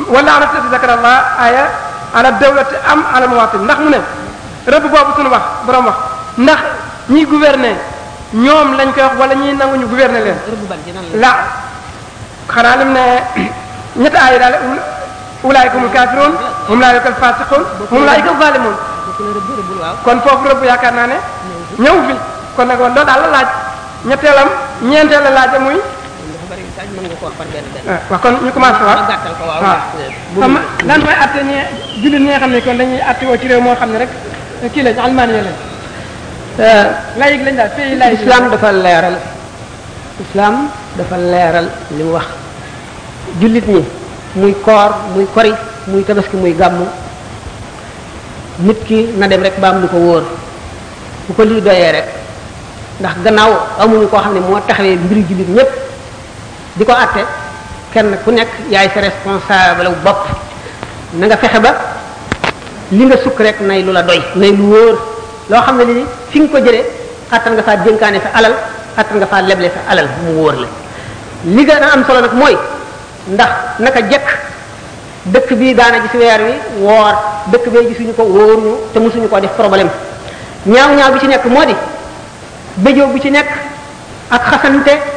[0.08, 1.70] wala ala tati zakarallah aya
[2.14, 4.00] ala dawlati am ala muwatin ndax mu ne
[4.68, 5.94] rëbb boobu suñu wax borom wax
[6.38, 6.58] ndax
[7.08, 7.76] ñi gouverner
[8.34, 10.38] ñoom lañ koy wax wala ñi nangu ñu gouverner leen
[11.14, 11.34] la
[12.48, 13.00] xanaa lim ne
[13.96, 14.54] ñetti ay daal
[15.42, 16.32] ulaikumul kafirun
[16.68, 18.76] hum la yakal fasiqun hum la yakal zalimun
[20.04, 21.16] kon foofu rëbb yaakaar naa ne
[21.78, 22.16] ñëw fi
[22.56, 23.48] kon nag woon doo daal la laaj
[24.04, 24.48] ñetteelam
[24.82, 25.76] ñeenteel la laaj muy
[26.94, 29.62] mën nga ko wax par benn benn wa kon ñu commencé kamu gàttal ko waaw
[30.40, 30.54] xam
[30.88, 31.58] lan mooy atté ñi
[32.02, 34.10] julli ñi nga xam ne kon dañuy atté woo ci réew moo xam ne rek
[34.72, 34.94] kii lañ
[37.18, 39.18] lañ lañ daal islam dafa leeral
[40.24, 40.54] islam
[40.96, 42.26] dafa leeral li mu wax
[43.40, 43.82] jullit ñi
[44.36, 45.52] muy koor muy kori
[45.88, 46.80] muy tabaski muy gàmm
[48.60, 50.22] nit ki na dem rek baam lu ko wóor
[51.26, 52.06] bu ko lii doyee rek
[53.00, 55.83] ndax gannaaw amuñu koo xam ne moo taxawee mbiri jullit ñëpp
[56.76, 57.22] di ko àtte
[57.92, 60.22] kenn ku nekk yaay sa responsable bu bopp
[61.14, 61.70] na nga fexe ba
[62.90, 64.96] li nga sukk rek nay lu la doy nay lu wóor
[65.50, 66.84] loo xam ne li fi nga ko jëlee
[67.30, 68.54] xattan nga faa dénkaane sa alal
[68.96, 70.68] xattan nga faa leble sa alal mu wóor la
[71.54, 72.56] li gën a am solo nag mooy
[73.28, 74.26] ndax naka jëkk
[75.32, 77.14] dëkk bii daana gis weer wi woor
[77.52, 79.88] dëkk bee gisuñu ko wóoruñu te mosuñu ko def problème
[80.66, 81.74] ñaaw ñaaw bi ci nekk moo di
[82.76, 83.48] béjoo bi ci nekk
[84.30, 85.13] ak xasante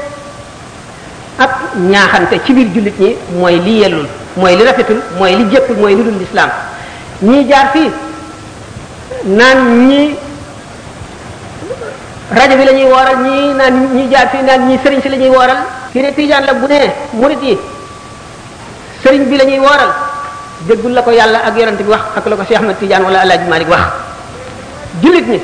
[1.38, 1.52] ak
[1.92, 5.96] ñaaxante ci biir jullit ñi mooy li yellul mooy li rafetul mooy li jëkkul mooy
[5.96, 6.50] li dul lislaam
[7.22, 7.92] ñii jaar fii
[9.38, 10.16] naan ñi
[12.38, 15.30] rajo bi lañuy ñuy wooral ñii naan ñi jaar fii naan ñii sëriñ si lañuy
[15.30, 15.58] wooral
[15.94, 17.58] kii ne tijaan la bu nee murit yi
[19.04, 19.92] sëriñ bi lañuy ñuy wooral
[20.68, 23.22] déggul la ko yàlla ak yonent bi wax ak la ko Cheikh Ahmad Tidiane wala
[23.24, 23.84] El Hadj Malick wax
[25.04, 25.40] jullit ñi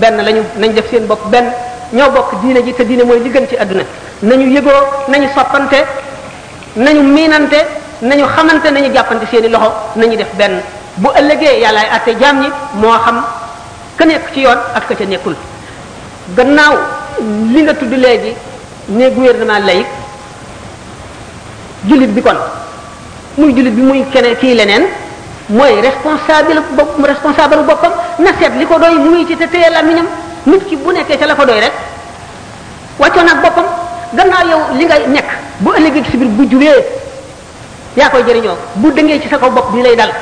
[0.00, 1.48] benn lañu nañ def seen bopp benn
[1.92, 3.82] ñoo bokk diine ji te diine mooy li ci àdduna
[4.22, 5.76] nañu yëgoo nañu soppante
[6.76, 7.66] nañu miinante
[8.02, 10.60] nañu xamante nañu jàppante seeni loxo nañu def benn
[10.98, 13.24] bu ëllëgee yàllaay àtte jaam ñi moo xam
[13.96, 15.34] ka ci yoon ak ka ca nekkul
[16.36, 16.74] gannaaw
[17.52, 18.34] li nga tudd léegi
[18.90, 19.90] ne gouvernement laïque
[21.86, 22.36] jullit bi kon
[23.36, 24.84] muy jullit bi muy keneen kii leneen
[25.48, 30.06] mooy responsable bopp responsable boppam na seet li ko doy muy ci te téye làmmiñam
[30.46, 31.72] nit ki bu nekkee ca la ko doy rek
[32.98, 33.64] wàccoon ak boppam
[34.14, 36.74] gannaaw yow li nga nekk bu ëllëgee ci biir bu jubee
[37.96, 40.12] yaa koy jëriñoo bu dëngee ci sa kaw bopp bi lay dal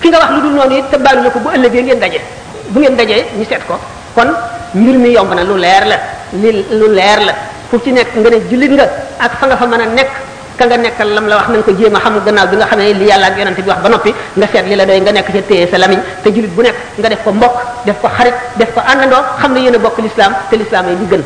[0.00, 2.20] ki nga wax lu dul noonu it te baalu na ko bu ëllëgee ngeen daje
[2.68, 3.74] bu ngeen dajee ñu seet ko
[4.14, 4.30] kon
[4.74, 5.96] mbir mi yomb na lu leer la
[6.32, 7.32] li lu leer la
[7.68, 8.86] fu ci nekk nga ne jullit nga
[9.18, 10.10] ak fa nga fa mën a nekk
[10.58, 12.92] ka nga nekkal lam la wax na ko jéem a xam gannaaw bi nga xamee
[13.00, 15.26] li yàlla ak yonente bi wax ba noppi nga seet li la doy nga nekk
[15.34, 17.54] ca téye sa lamiñ te jullit bu nekk nga def ko mbokk
[17.86, 20.96] def ko xarit def ko àndandoo xam ne yéen a bokk lislaam te lislaam yi
[20.96, 21.22] di gën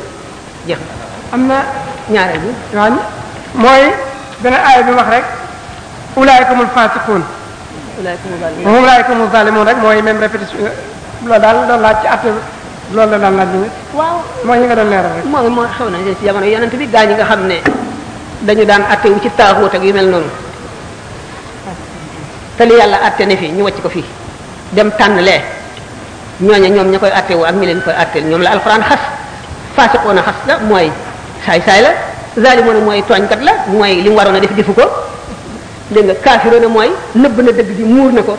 [1.32, 1.56] am na
[2.10, 2.92] ñaareel bi waaw
[3.54, 3.84] mooy
[4.40, 5.24] benn aaya bi wax rek
[6.16, 7.22] ulaikumul fasiqun
[8.80, 10.56] ulaikumul zalimun rek mooy même répétition
[11.26, 12.28] loolu daal loolu laaj ci atte
[12.94, 13.60] loolu la daan laaj ñu
[13.92, 16.88] waaw mooy ñi nga doon leeral rek moo moo xew na ci jamono yonente bi
[16.88, 17.58] gaa yi nga xam ne
[18.46, 20.26] dañu daan attewu ci taaxuut teg yu mel noonu
[22.56, 24.04] te li yàlla atte ne fii ñu wàcc ko fii
[24.72, 25.40] dem tànn lee
[26.40, 29.00] ñooña ñoom ña koy attewu ak ñi leen koy atteel ñoom la alxuraan xas
[29.76, 30.90] faasiqoona xas la mooy
[31.46, 31.90] saay saay la
[32.42, 34.84] zaalimoona mooy tooñkat la mooy li mu waroon a defu ko
[35.90, 38.36] dégg nga kaafiroona mooy nëbb na dëgg gi muur na ko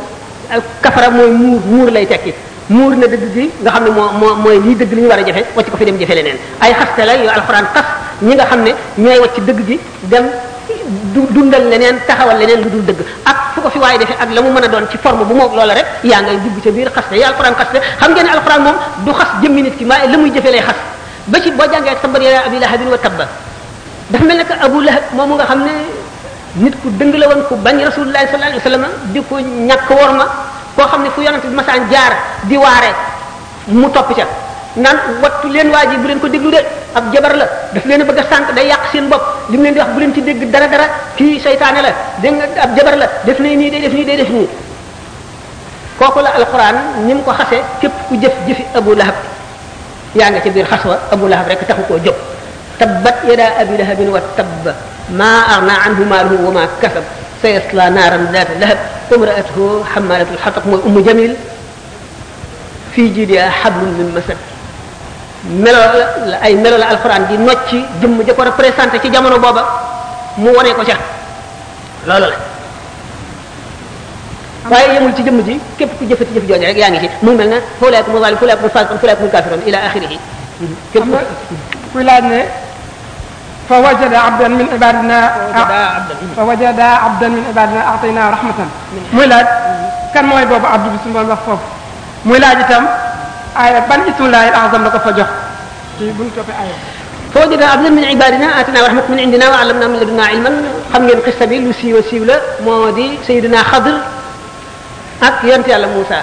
[0.82, 2.34] kafara mooy muur muur lay tekki
[2.70, 5.20] muur na dëgg gi nga xam ne moo moo mooy lii dëgg li ñu war
[5.20, 7.86] a jafe wàcc ko fi dem jafe leneen ay xaste la yu alxuraan xas
[8.22, 10.26] ñi nga xam ne ñooy ci dëgg gi dem
[11.14, 14.30] du dundal leneen taxawal leneen lu dul dëgg ak fu ko fi waaye defee ak
[14.34, 16.70] la mu mën a doon ci forme bu moog loola rek yaa ngay dugg ca
[16.72, 19.86] biir xaste yi alxuraan xaste xam ngeen ne alxuraan moom du xas jëmmi nit ki
[19.86, 20.76] waaye la muy jëfee lay xas
[21.28, 23.26] ba ci boo jàngee ak sabar yaa abi lahabin wa tabba
[24.10, 25.72] dafa mel ne que abu lahab moomu nga xam ne
[26.56, 30.14] nit ku dëng la woon ku bañ rasulullah sallallahu alayhi wasallam di ko ñàkk wor
[30.14, 30.26] ma
[30.76, 32.92] koo xam ne fu yonent bi masaan jaar di waare
[33.68, 34.28] mu topp ca
[34.78, 36.62] naan wattu leen waa ji bu leen ko déglu de
[36.94, 39.64] ab jabar la daf leen a bëgg a sànq day yàq seen bopp li mu
[39.64, 42.78] leen di wax bu leen ci dégg dara dara ki saytaane la dégg nga ab
[42.78, 44.30] jabar la def na nii day def nii day def
[45.98, 49.16] kooku la alquran ni mu ko xase képp ku jëf jëfi abu lahab
[50.16, 52.16] yaa nga ci biir xaswa abu lahab rek taxu koo jóg
[52.78, 54.74] tabbat yadaa abi lahabin wa tabba
[55.10, 57.04] maa agna anhu maaluhu wa maa kasab
[57.42, 58.78] sayasla naaran daata lahab
[59.16, 61.36] umraatuhu xamalatul xatab mooy ummu jamil
[62.94, 64.38] fii jiidiha xablun min masad
[65.48, 65.80] melo
[66.44, 69.64] ay melo la alquran di nocci jëm ja ko représenté ci jamono boba
[70.36, 70.98] mu wone ko ca
[72.06, 72.36] loolu la
[74.70, 77.36] waaye yemul ci jëmm ji képp ku jëfati jëf jooju rek yaa ngi ci muy
[77.36, 80.20] mel ne fulaakum zalim fulaakum fasiqun fulaakum kafirun ila akhirih
[80.92, 81.06] képp
[81.94, 82.42] kuy laaj ne
[83.70, 85.20] فوجد عبدا من عبادنا
[86.36, 88.54] فوجد عبدا من عبادنا اعطيناه رحمه
[89.14, 89.46] مولاج
[90.14, 91.62] كان موي بوب عبد بسم الله فوف
[92.26, 93.09] مولاج تام
[93.58, 95.28] aya ban ismullahi alazam la ko fa jox
[95.98, 96.76] ci buntu fi aya
[97.34, 100.54] foo di ab min ibadina atina rahmat min indina wa alamna min ladunna ilman
[100.94, 103.96] xam ngeen xissa bi lu siiw siiw la moo di sayidina xadr
[105.22, 106.20] ak yonent yàlla Moussa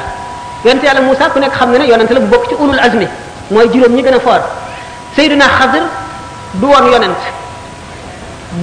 [0.65, 3.09] yonent yàlla Moussa ku nekk xam na ne yonent la bu bokk ci ulul azmi
[3.51, 4.41] mooy juróom ñi gën a foor
[5.17, 5.83] sayidina xadr
[6.61, 7.17] du woon yonent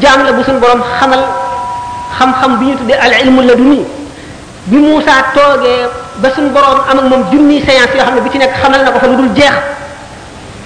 [0.02, 1.24] jaam la bu sun borom xamal
[2.18, 3.82] xam-xam bi ñu tuddee al ilmu laduni
[4.66, 8.30] bi Moussa toogee ba suñu boroom am ak moom junniy séance yoo xam ne bu
[8.30, 9.54] ci nekk xamal na ko fa lu dul jeex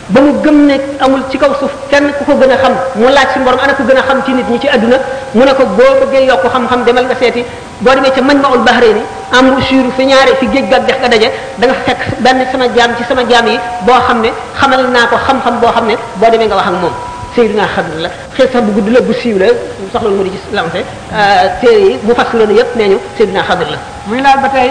[0.09, 3.07] ba mu gëm ne amul ci kaw suuf kenn ku ko gën a xam mu
[3.07, 4.97] laaj suñu boroom ana ko gën a xam ci nit ñi ci àdduna
[5.33, 7.45] mu ne ko boo bëggee yokk xam-xam demal nga seeti
[7.79, 10.69] boo demee ca mañ ma ul baxré ni am lu suuru fi ñaaree fi géej
[10.69, 13.99] gaag dex ga daje da nga fekk benn sama jaam ci sama jaam yi boo
[14.07, 14.29] xam ne
[14.59, 16.93] xamal naa ko xam-xam boo xam ne boo demee nga wax ak moom
[17.37, 19.47] سيدنا خضر لا خيتا بو غود لا آه، بو سيو لا
[19.93, 20.81] صاحلون مودي جيس لامتي
[21.17, 21.19] ا
[21.61, 22.69] تيري مو فاسلو ني ييب
[23.17, 23.79] سيدنا خضر لا
[24.11, 24.69] مي لا باتاي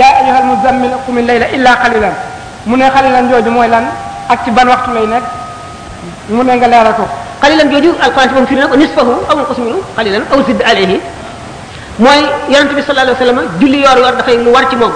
[0.00, 2.10] يا ايها المزمل قم الليل الا قليلا
[2.70, 3.84] مو ني خليلا جوجو موي لان
[4.32, 5.24] اك تي بان وقت لاي نيك
[6.36, 7.04] مو ني nga leralako
[7.42, 9.64] قليلا جوجو القران بام فيرنا كو نصفه او القسم
[9.98, 10.90] قليلا او زد عليه
[12.04, 12.20] موي
[12.54, 14.94] يانت بي صلى الله عليه وسلم جولي يور يور دا فاي مو وارتي موم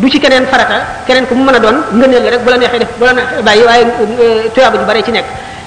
[0.00, 0.76] du ci keneen farata
[1.06, 3.12] keneen ko mu mën a doon ngëneel rek bu la neexee def bu la
[3.46, 3.84] baayi waaye
[4.54, 5.20] tuyaaba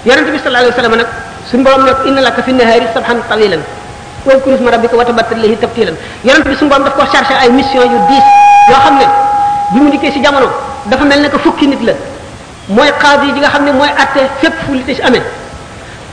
[0.05, 1.09] yaronte bi sallallahu alayhi wasallam nak
[1.49, 3.59] sun borom nak inna laka fi nahari sabhan tawilan
[4.27, 7.49] wa kurus rabbika wa tabattal lahi tabtilan yaronte bi sun borom daf ko charger ay
[7.51, 8.25] mission yu dis
[8.71, 9.07] yo xamne
[9.73, 10.51] bi mu diké ci jamono
[10.91, 11.93] dafa melni ko fukki nit la
[12.67, 15.23] moy qadi ji nga xamne moy atté fep fu li ci amé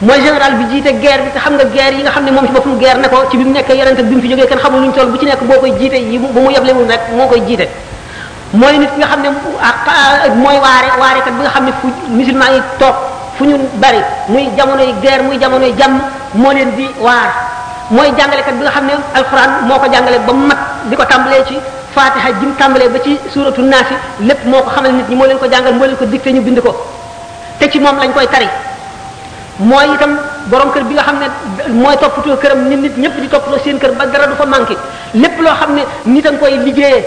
[0.00, 2.52] moy général bi jité guerre bi te xam nga guerre yi nga xamne mom ci
[2.52, 5.18] bopum guerre nako ci bimu nek yaronte bimu fi joggé kan xamul luñ toll bu
[5.18, 7.68] ci nek bokoy jité yi bu mu yablé mu nek mo koy jité
[8.54, 9.30] moy nit nga xamne
[10.38, 14.48] moy waré waré kat bi nga xamne fu musulman yi tok fu ñu bari muy
[14.56, 15.98] jamonoy guerre muy jamonoy jàmm
[16.34, 17.28] moo leen di waar
[17.90, 20.58] mooy jàngalekat bi nga xam ne alxuraan moo ko jàngale ba mu mag
[20.90, 21.56] li ko tàmbalee ci
[21.94, 23.94] fatiha jim tàmbalee ba ci suuratu naasi
[24.28, 26.42] lépp moo ko xamal nit ñi moo leen ko jàngal moo leen ko dicté ñu
[26.42, 26.70] bind ko
[27.58, 28.48] te ci moom lañ koy tari
[29.58, 30.18] mooy itam
[30.50, 31.30] borom kër bi nga xam ne
[31.72, 34.76] mooy toppatoo këram nit nit ñëpp di toppatoo seen kër ba dara du fa manqué
[35.14, 37.02] lépp loo xam ne nit a ngi koy liggéeyee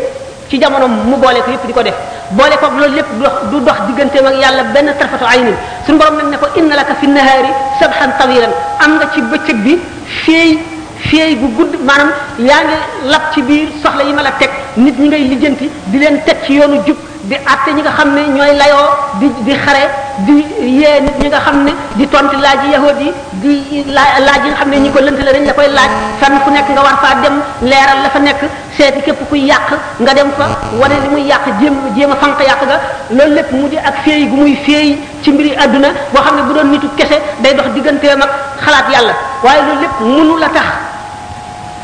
[0.50, 1.96] ci jamono mu boole ko yépp di ko def
[2.34, 3.08] boole ko ak loolu lépp
[3.52, 5.54] du dox digganteem ak yàlla benn tarfatu ayni
[5.86, 9.58] suñu borom nag ne ko inna laka fi nahaari sabhan tawilan am nga ci bëccëg
[9.64, 9.80] bi
[10.26, 10.72] fii
[11.08, 12.12] fieey gu gudd maanaam
[12.50, 12.78] yaa ngi
[13.12, 16.38] lab ci biir soxla yi ma la teg nit ñi ngay lijjanti di leen teg
[16.46, 16.98] ci yoonu jub
[17.30, 18.88] di àtte ñi nga xam ne ñooy layoo
[19.20, 19.84] di di xare
[20.28, 20.34] di
[20.80, 23.12] yee nit ñi nga xam ne di tonti laaj yahud yi
[23.42, 23.56] di
[23.96, 26.50] laaj yi nga xam ne ñi ko lënt la dañ la koy laaj fenn fu
[26.52, 27.36] nekk nga war faa dem
[27.70, 28.42] leeral la fa nekk
[28.78, 29.70] seeti képp kuy yàq
[30.02, 30.46] nga dem fa
[30.80, 32.78] wane li muy yàq jéem jéem a fanq yàq ga
[33.16, 36.42] loolu lépp mu di ak féey gu muy féey ci mbiri àdduna boo xam ne
[36.48, 38.32] bu doon nitu kese day dox digganteem ak
[38.66, 39.14] xalaat yàlla
[39.44, 40.02] waaye loolu lépp
[40.40, 40.50] mënu la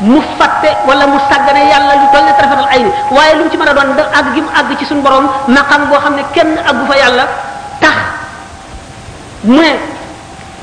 [0.00, 3.50] mu fàtte wala mu sàggane yàlla lu toll ne rafetal ay ni waaye lu mu
[3.50, 6.14] ci mën a doon da àgg gi mu àgg ci suñu borom maqam boo xam
[6.16, 7.24] ne kenn àggu fa yàlla
[7.80, 7.92] tax
[9.44, 9.74] mu ne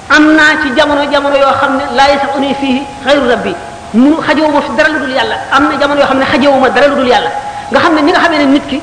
[0.10, 3.56] am naa ci jamono jamono yoo xam ne laa yasani fii xayru rabbi
[3.94, 6.96] mu xajowuma fi dara lu yàlla am na jamono yoo xam ne xajowuma dara lu
[6.96, 7.30] dul yàlla
[7.72, 8.82] nga xam ne ni nga xamee ne nit ki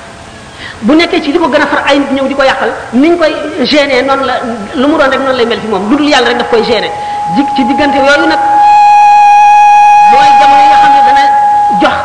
[0.82, 3.08] bu nekkee ci li ko gën a far ay nit ñëw di ko yàqal ni
[3.10, 3.34] ñu koy
[3.66, 4.34] gêner noonu la
[4.74, 6.62] lu mu doon rek noonu lay mel fi moom lu dul yàlla rek daf koy
[6.64, 6.90] gêner
[7.36, 8.38] ji ci diggante yooyu nag
[10.16, 11.24] mooy jamono yi nga xam ne dana
[11.82, 11.96] jox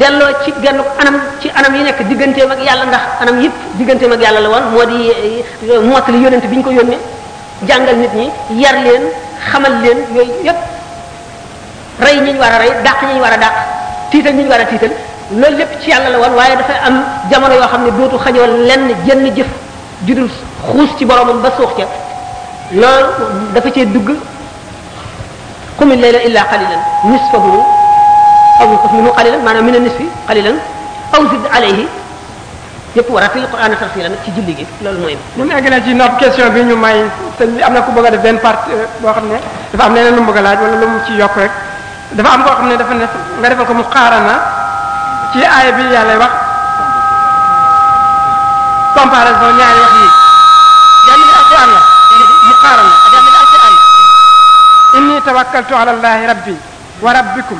[0.00, 4.12] delloo ci genn anam ci anam yi nekk digganteem ak yàlla ndax anam yëpp digganteem
[4.12, 6.98] ak yàlla la woon moo di eh, mottali yónent bi ñu ko yónnee
[7.68, 8.30] jàngal nit ñi
[8.62, 9.02] yar leen
[9.50, 10.58] xamal leen yooyu yëpp
[12.00, 13.54] rey ñi war a rey dàq ñi war a dàq
[14.10, 14.92] tiital ñi ñu war a tiital
[15.32, 18.46] loolu lépp ci yàlla la woon waaye dafa am jamono yoo xam ne dootu xañoo
[18.66, 19.46] lenn jenn jëf
[20.06, 20.28] judul
[20.70, 21.86] xuus ci boromam ba suux ca
[22.72, 24.10] loolu dafa cee dugg
[25.80, 27.46] قم الليل إلا قليلا نصفه
[28.60, 30.52] أو نصف منه قليلا معنى من النصف قليلا
[31.14, 31.86] أو زد عليه
[32.96, 36.54] يقول في القرآن ترسيلا في جلدك لا المهم من أجل أجي نوب كيسيون آه، آية
[36.54, 37.06] بي نيو ماي
[37.66, 38.58] أمنا كو بغا دفن بارت
[39.02, 39.30] بو خامن
[39.72, 41.50] دا فام نينا نوم بغا لاج ولا لوم سي يوك رك
[42.12, 43.10] دا فام بو خامن دا فا نيس
[43.42, 44.34] nga defal ko muqarana
[45.34, 46.32] ci ay bi yalla wax
[48.94, 50.22] comparaison ñaari wax yi
[55.26, 56.56] توكلت على الله ربي
[57.02, 57.58] وربكم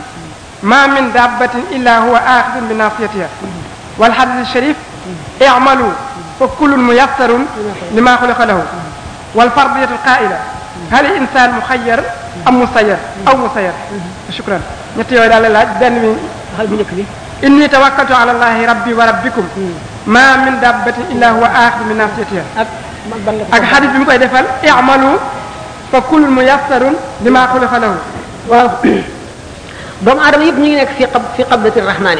[0.63, 3.29] ما من دابة إلا هو آخذ بناصيتها
[3.99, 4.77] والحديث الشريف
[5.47, 5.91] اعملوا
[6.41, 7.39] فكل ميسر
[7.95, 8.63] لما خلق له
[9.35, 10.39] والفرضية القائلة
[10.93, 12.03] هل الإنسان مخير
[12.49, 12.97] أم مسير
[13.29, 13.73] أو مسير
[14.31, 14.61] شكرا
[14.99, 15.67] نتيوي على
[17.45, 19.49] إني توكلت على الله ربي وربكم
[20.07, 22.43] ما من دابة إلا هو آخذ بناصيتها
[23.53, 25.17] أك حديث بمكوية دفل اعملوا
[25.93, 26.83] فكل ميسر
[27.25, 27.93] لما خلق له
[30.07, 32.19] دوم ادم ييب نيغي نيك في قب في قبضه الرحمن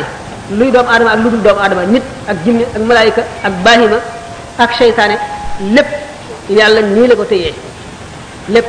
[0.59, 3.99] لوي دوم ادم اك لودو دوم ادم نيت اك جيم اك ملائكه اك باهيما
[4.63, 5.11] اك شيطان
[5.77, 5.89] لب
[6.59, 7.53] يالا ني لاكو تيي
[8.55, 8.67] لب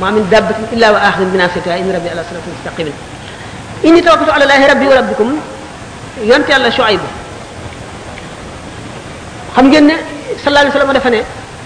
[0.00, 2.88] ما من دابه الا واخذ بناصيتها ان ربي على صراط مستقيم
[3.86, 5.28] اني توكلت على الله ربي وربكم
[6.30, 7.02] يونت يالا شعيب
[9.56, 9.84] خم ген
[10.42, 11.20] صلى الله عليه وسلم دا فني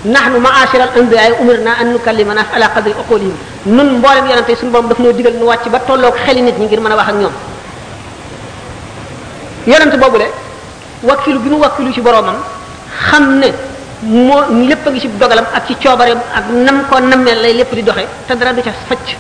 [0.05, 3.35] نحن معاشر الانبياء امرنا ان نكلمنا على قدر عقولهم
[3.77, 6.77] نون مبولم يانتي سون بوم داف نيو ديغال نيو واتي با تولوك خيل نيت نيغي
[6.85, 7.35] مانا واخ نيوم
[9.73, 10.29] يانتي بوبو لي
[11.11, 12.37] وكيل بينو وكيلو سي بروامم
[13.09, 13.51] خامني
[14.29, 14.35] مو
[14.71, 18.05] ليپ غي سي دوغالام اك سي تيوبارم اك نام كو نامل لي ليپ دي دوخي
[18.29, 19.11] تا دارا دي فاتش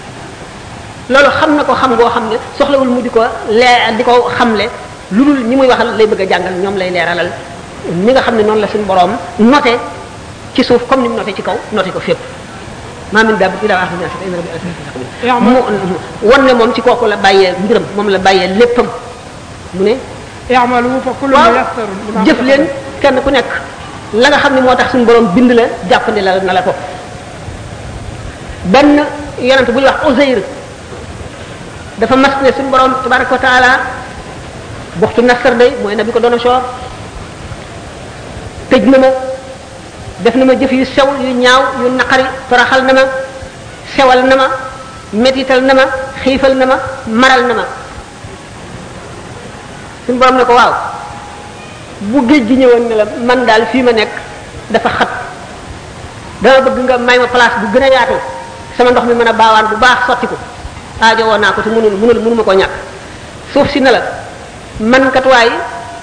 [1.14, 3.22] لولو خامنا كو خام غو خامني سوخلا وول مودي كو
[3.60, 4.66] لي ديكو خاملي
[5.16, 7.30] لولول ني موي واخال لي بيغا جانغال نيوم لي ليرالال
[8.06, 9.10] ميغا خامني نون لا سون بروام
[9.52, 9.76] نوتي
[10.54, 12.18] ci suuf comme nim noté ci kaw noté ko fépp
[13.12, 17.06] ma min dab ila akhir nas inna rabbi asmi mu won ne mom ci koku
[17.06, 18.86] la baye mbiram mom la baye leppam
[19.74, 19.96] mu ne
[20.50, 22.66] ya'malu fa kullu yassar jëf leen
[23.00, 23.44] kenn ku nek
[24.14, 26.74] la nga xamni motax suñu borom bind la jappandi la na la ko
[28.64, 29.02] ben
[29.40, 30.42] yonent bu wax uzair
[31.96, 33.68] dafa mas ne suñu borom tabaaraku ta'ala
[35.00, 36.60] waxtu nasr day moy nabi ko doona soor
[38.68, 39.08] tej na ma
[40.20, 43.00] def na ma jëf yu sew yu ñaaw yu naqari toraxal na ma
[43.96, 45.82] sewal nama ma metital na ma
[46.22, 46.54] xiifal
[47.06, 47.68] maral nama ma
[50.06, 50.72] suñ borom ne ko waaw
[52.00, 54.10] bu géej gi ñëwoon ne la man daal fii ma nekk
[54.70, 55.08] dafa xat
[56.40, 58.14] dama bëgg nga may ma place bu gën a yaatu
[58.76, 60.36] sama ndox mi mën a baawaan bu baax sotti ko
[61.00, 62.70] aajo woo naa ko te mënul mënul mënuma ko ñàkk
[63.52, 64.00] suuf si na la
[64.80, 65.24] man kat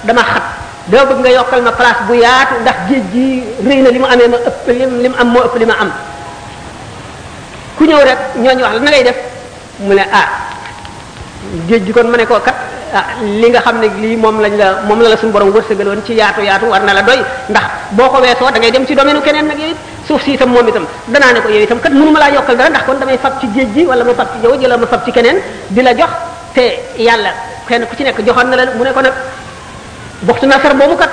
[0.04, 0.59] dama xat
[0.91, 3.25] doo bëgg nga yokkal ma place bu yaatu ndax géej gi
[3.65, 5.91] rëy na li mu amee ma ëpp li mu am moo ëpp li ma am
[7.78, 9.17] ku ñëw rek ñooñu wax la na ngay def
[9.86, 10.28] mu ne ah
[11.67, 12.56] géej gi kon ma ne ko kat
[12.93, 16.02] ah li nga xam ne lii moom lañ la moom la la suñu borom wërsëgaloon
[16.06, 18.95] ci yaatu yaatu war na la doy ndax boo ko weesoo da ngay dem ci
[18.95, 21.80] domaine keneen nag yow it suuf si itam moom itam danaa ne ko yow itam
[21.80, 24.13] kat mënu ma laa yokkal dara ndax kon damay fab ci géej gi wala ma
[24.15, 25.02] fab ci jaww ji wala ma fab
[25.67, 26.10] di la jox
[26.54, 26.63] te
[26.97, 27.30] yàlla
[27.67, 29.02] kenn ku ci nekk joxoon na la mu ne ko
[30.26, 31.12] buxtu nasar boobu kat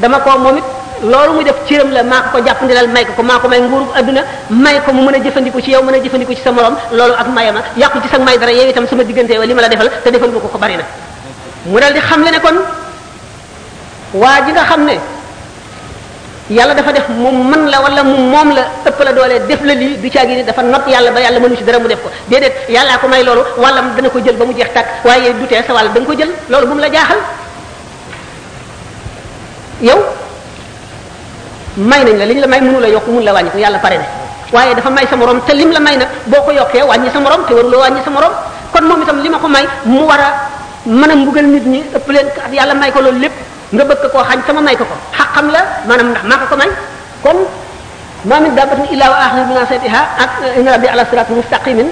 [0.00, 0.64] dama ko moom it
[1.02, 3.60] loolu mu def cëram la maa ko ko jàppandilal may ko ko maa ko may
[3.60, 6.50] nguurub adduna may ko mu mën a jëfandiku ci yow mën a jëfandiko ci sa
[6.52, 9.54] morom loolu ak mayama yàqu ci sa may dara yow itam sama diggante wa li
[9.54, 10.84] ma te defal nga ko ko bari na
[11.66, 12.56] mu dal di xam le ne kon
[14.22, 14.96] waa ji nga xam ne
[16.50, 19.74] yàlla dafa def mu mën la wala mu moom la ëpp la doole def la
[19.74, 22.08] lii du caagi ni dafa not yàlla ba yàlla mënu ci dara mu def ko
[22.28, 25.46] déedéet yàllaa ko may loolu wàllam dana ko jël ba mu jeex tàkk waaye du
[25.48, 27.18] tee sa ko jël loolu bu la jaaxal
[29.88, 30.00] yow
[31.76, 34.06] may nañ la liñ la may mënu la yokk mënu la wàññi yàlla pare ne
[34.52, 37.20] waaye dafa may sa morom te lim la may na boo ko yokkee wàññi sa
[37.20, 38.32] morom te waruloo wàññi sa morom
[38.72, 40.28] kon moom itam li ma ko may mu war a
[40.86, 43.32] mën a mbugal nit ñi ëpp leen ak yàlla may ko loolu lépp
[43.72, 46.56] nga bëgg koo xañ sama may ko ko xaqam la maanaam ndax maa ko ko
[46.56, 46.70] may
[47.24, 47.38] kon
[48.24, 51.88] ma min dabbatin illa wa akhidhu bi nasatiha ak eh, inna rabbi ala siratin mustaqimin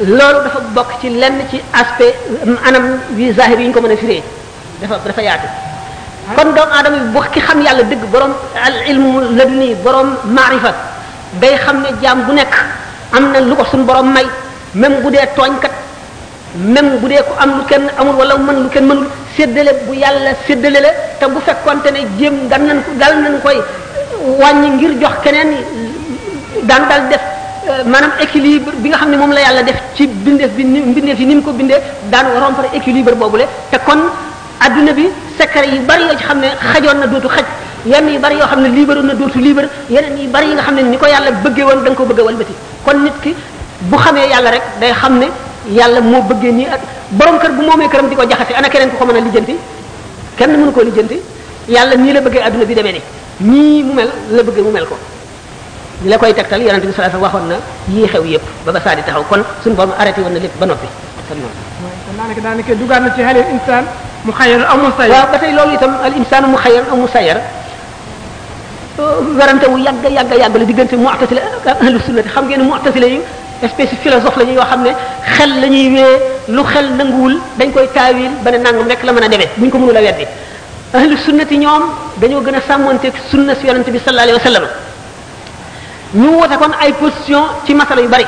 [0.00, 2.16] loolu dafa bokk ci lenn ci aspect
[2.64, 2.84] anam
[3.16, 4.22] wi zahir yi ko mën a firee
[4.80, 5.20] dafa dafa
[6.36, 8.32] kon doom aadama bi bu ki xam yàlla dëgg borom
[8.66, 10.72] al ilmu laduni borom maarifa
[11.40, 12.54] day xam ne jaam bu nekk
[13.16, 14.26] am na lu ko suñ borom may
[14.74, 15.26] même bu dee
[15.62, 15.72] kat
[16.74, 19.06] même bu dee ko am lu kenn amul wala man lu kenn mënul
[19.36, 23.34] séddale bu yàlla séddale la te bu fekkonte ne jéem gan nañ ko gal nañ
[23.44, 23.58] koy
[24.40, 25.50] wàññi ngir jox keneen
[26.68, 27.22] daan dal def
[27.92, 30.62] manam équilibre bi nga xamne mom la yalla def ci bindef bi
[30.94, 31.76] bindeef yi nim ko bindé
[32.12, 34.02] daan rompre équilibre bobu le té kon
[34.64, 35.06] adduna bi
[35.38, 37.44] secret yi bari yoo ci xam ne xajoon na dootu xaj
[37.92, 40.62] yenn yu bari yoo xam ne liibaroon na dootu liibar yeneen yi bari yi nga
[40.68, 42.52] xam ne ni ko yàlla bëggee woon da nga ko bëgg walbati
[42.84, 43.34] kon nit ki
[43.90, 45.26] bu xamee yàlla rek day xam ne
[45.78, 46.80] yàlla moo bëggee nii ak
[47.18, 49.54] borom kër bu moomee këram di ko jaxase ana keneen ko ko mën a lijjanti
[50.36, 51.20] kenn mënu koo lijjanti
[51.68, 53.00] yàlla nii la bëggee àdduna bi demee ne
[53.50, 54.96] nii mu mel la bëggee mu mel ko
[56.04, 57.56] ñi la koy tegtal yonente bi sa alayhi wasallam waxoon na
[57.98, 60.58] yii xew yépp ba ba saa di taxaw kon suñu borom arrêté woon na lépp
[60.58, 60.86] ba noppi
[61.32, 61.54] سلمان
[62.10, 63.82] سلمان daanaka dugaat na ci hal insan
[64.28, 67.38] mukhayyar aw musayyar waaw ba tey loolu itam al insanu mukhayyar aw musayyar
[69.40, 73.20] werante wu yàgg yàgg yàgg la diggante mu'tasila ak ahlu sunnati xam ngeen mu'tasila yi
[73.66, 74.92] espèce philosophe la ñu yoo xam ne
[75.36, 76.14] xel la ñuy wee
[76.56, 79.70] lu xel nanguwul dañ koy taawil ba ne nangam rek la mën a demee buñ
[79.72, 80.24] ko mënul a weddi
[80.98, 81.84] ahlu sunnati ñoom
[82.20, 84.64] dañoo gën a sàmmanteeg sunna si yonente bi sallallahu alayhi wa sallam
[86.22, 88.26] ñu woote kon ay position ci masala yu bari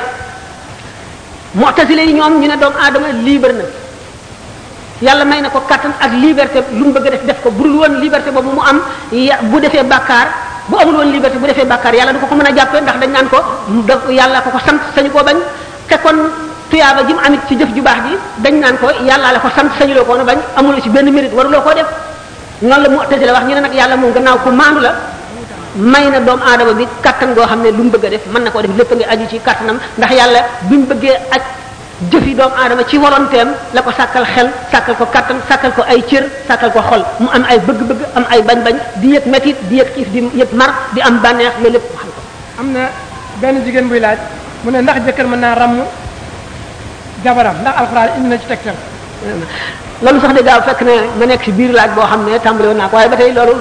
[1.55, 3.63] mu'tazile yi ñoom ñu ne doomu aadama libre na
[5.01, 7.75] yàlla may na ko kattan ak liberté lu mu bëgg def def ko bu dul
[7.79, 8.81] woon liberté boobu mu am
[9.49, 10.27] bu defee bàkkaar
[10.67, 12.97] bu amul woon liberté bu defee bàkkaar yàlla du ko ko mën a jàppee ndax
[12.99, 13.37] dañ naan ko
[13.87, 15.35] da yàlla ko ko sant sañu ko bañ
[15.87, 16.17] te kon
[16.69, 19.47] tuyaaba ji mu amit ci jëf ju baax ji dañ naan ko yàlla la ko
[19.55, 21.87] sant sañu loo koo woon a bañ amuloo ci benn mérite waruloo koo def
[22.61, 24.93] noonu la mu'tazile wax ñu ne nag yàlla moom gannaaw ku maandu la
[25.75, 28.43] may na doomu aadama bi kattan goo xam ne lu mu bëgg a def mën
[28.43, 31.43] na ko def lépp a ngi aju ci kattanam ndax yàlla bi mu bëggee aj
[32.11, 36.01] jëfi doomu aadama ci volontéem la ko sàkkal xel sàkkal ko kattan sàkkal ko ay
[36.09, 39.75] cër sàkkal ko xol mu am ay bëgg-bëgg am ay bañ-bañ di yëg metit di
[39.79, 42.21] yëg xiif di yëg mar di am bànneex ma lépp mu xam ko.
[42.59, 42.81] am na
[43.41, 44.17] benn jigéen buy laaj
[44.63, 45.75] mu ne ndax jëkkër ma naa ràmm
[47.23, 48.75] jabaram ndax alxuraan indi na ci tegtal.
[50.03, 52.83] loolu sax de gaaw fekk ne ma nekk ci biir laaj xam ne tàmbale woon
[52.93, 53.53] waaye ba tey loolu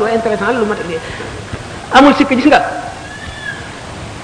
[0.59, 1.01] lu ma tëddee.
[1.93, 2.63] amul sikk gis nga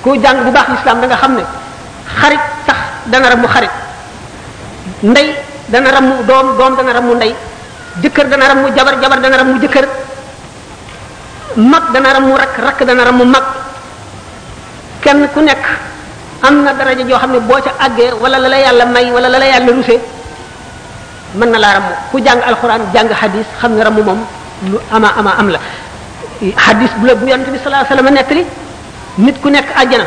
[0.03, 1.45] ku jang bu baax lislaam da nga xamne
[2.19, 2.79] xarit sax
[3.11, 3.73] na ramu xarit
[5.05, 5.29] ndey
[5.69, 7.35] dana ramu dom dom dana ramu ndey
[8.31, 9.53] da na ramu jabar jabar dana ramu
[11.71, 13.45] mak mak na ramu rak rak na ramu mak.
[15.03, 15.59] kenn ku nek
[16.43, 19.39] am na daraja jo xamne bo ca agge wala la la yalla may wala la
[19.39, 19.73] la yalla
[21.39, 24.01] man na la ramu ku jang alquran jang hadis xamne ramu
[24.71, 25.49] lu ama ama am
[26.57, 28.43] hadis bu la bu yonte bi sallallahu alayhi wasallam nekli
[29.21, 30.07] nit ku nek aljana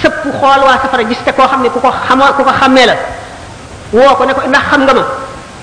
[0.00, 2.94] sepp xol wa safara gis te ko xamne ku ko xam ku ko xamé la
[3.92, 5.02] wo ko ne ko ndax xam nga ma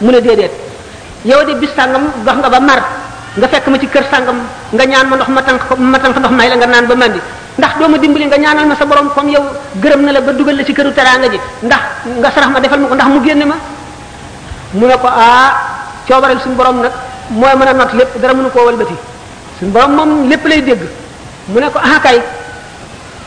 [0.03, 0.51] mu ne dedet
[1.25, 2.79] yow de bis sangam dox nga ba mar
[3.39, 4.37] nga fekk ma ci kër sangam
[4.75, 6.95] nga ñaan ma ndox ma tank ko ma tank ndox may la nga naan ba
[6.95, 7.19] mandi
[7.57, 9.43] ndax do ma dimbali nga ñaanal ma sa borom yow
[9.99, 11.81] na la ba duggal la ci teranga ji ndax
[12.19, 13.55] nga sarax ma defal ndax mu genn ma
[14.73, 15.53] mu ne ko ah
[16.05, 16.91] coobaral sun borom nak
[17.29, 18.95] moy mëna not dara mënu ko walbati
[19.59, 20.79] suñu borom moom lépp lay dégg
[21.47, 22.21] mu ne ko ah ci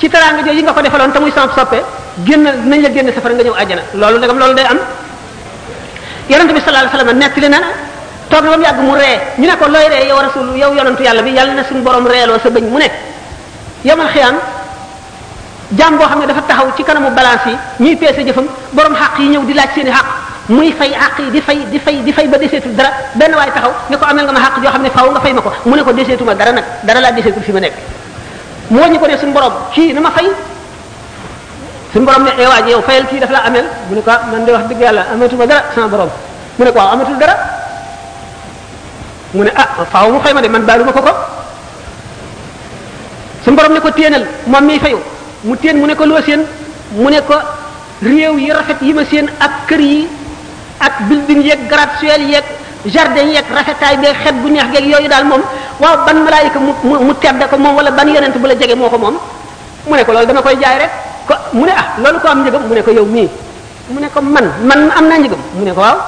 [0.00, 1.82] ci teraanga jooju yi nga ko defaloon te muy samp soppe
[2.24, 4.78] génn nañ la génn safara nga ñëw àjjana loolu ndegam loolu day am
[6.28, 7.18] yonent bi sallallahu alayhi wasallam
[7.48, 7.58] na
[8.28, 10.72] toog na ba mu yàgg mu ree ñu ne ko looy ree yow rasul yow
[10.74, 12.90] yonentu yàlla bi yàlla na suñu borom reeloo sa bëñ mu ne
[13.84, 14.36] yamal xiyam
[15.76, 19.18] jaam boo xam ne dafa taxaw ci kanamu balance yi ñuy peese jëfam boroom xaq
[19.18, 20.06] yi ñëw di laaj seeni xaq
[20.56, 23.72] muy fay ak di fay di fay di fay ba desetu dara ben way taxaw
[23.90, 25.92] ni ko amel nga ma àq joo xam faaw nga fay mako mu ne ko
[25.96, 27.72] desetuma dara nak dara la desetu fi ma nek
[28.70, 30.28] mo ñi ko ne sun borom kii na fay
[31.96, 34.44] sun borom ne ee waaj yow fayal kii daf la amel mu ne ko man
[34.44, 36.10] de wax dëgg yàlla amatuma dara sama borom
[36.58, 37.34] mu ne ko amatul dara
[39.34, 41.12] mu ne ah faaw mu fay ma de man baaluma ko ko
[43.44, 44.98] suñu borom ne ko téenal moom miy fayu
[45.44, 46.44] mu téen mu ne ko loo seen
[46.92, 47.36] mu ne ko
[48.02, 50.20] réew yi rafet yi ma seen ak keur yi
[50.82, 52.42] ak building yeeg gratte-ciel yeeg
[52.90, 55.42] jardin yeeg rafetaay beeg xet bu neex geeg yooyu daal moom
[55.78, 58.90] waaw ban malaayika mu mu tedda ko moom wala ban yonent bu la jege moo
[58.90, 59.16] ko moom
[59.86, 60.92] mu ne ko loolu dama koy jaay rek
[61.54, 63.28] mu ne ah loolu ko am njëgam mu ne ko yow mii
[63.94, 65.98] mu ne ko man man am naa njëgam mu ne ko waaw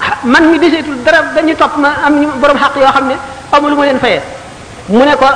[0.00, 3.16] ah, man mi deseetul dara dañu topp ma am ñu borom xaq yoo xam ne
[3.52, 4.22] amu lu ma leen fayee
[4.88, 5.28] mu ne ko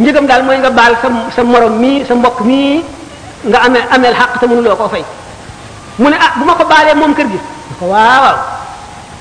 [0.00, 2.82] njëgam daal mooy nga baal sa sa morom mii sa mbokk mii
[3.48, 5.04] nga amee ameel xaq te mënuloo koo fay
[5.98, 7.38] mu ne ah bu ma ko baalee moom kër gi
[7.84, 8.24] ko waaw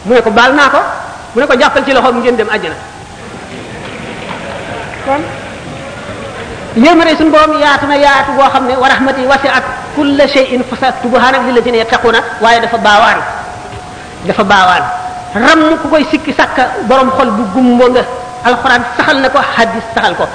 [0.07, 0.79] mu ne ko baal naa ko
[1.35, 2.75] mu ne ko jàppal ci loxo loxoom ngeen dem àjjana
[5.05, 5.21] kon
[6.79, 9.63] yërmande suñu borom yaatu na yaatu boo xam ne wa rahmati wasi'at
[9.95, 13.19] kulla shay'in fasaktubuha nag lillazina yattaquna waaye dafa baawaan
[14.27, 14.83] dafa baawaan
[15.35, 18.01] ram ku koy sikki sàkka borom xol bu gumbo nga
[18.45, 20.25] alxuraan saxal na ko hadis saxal ko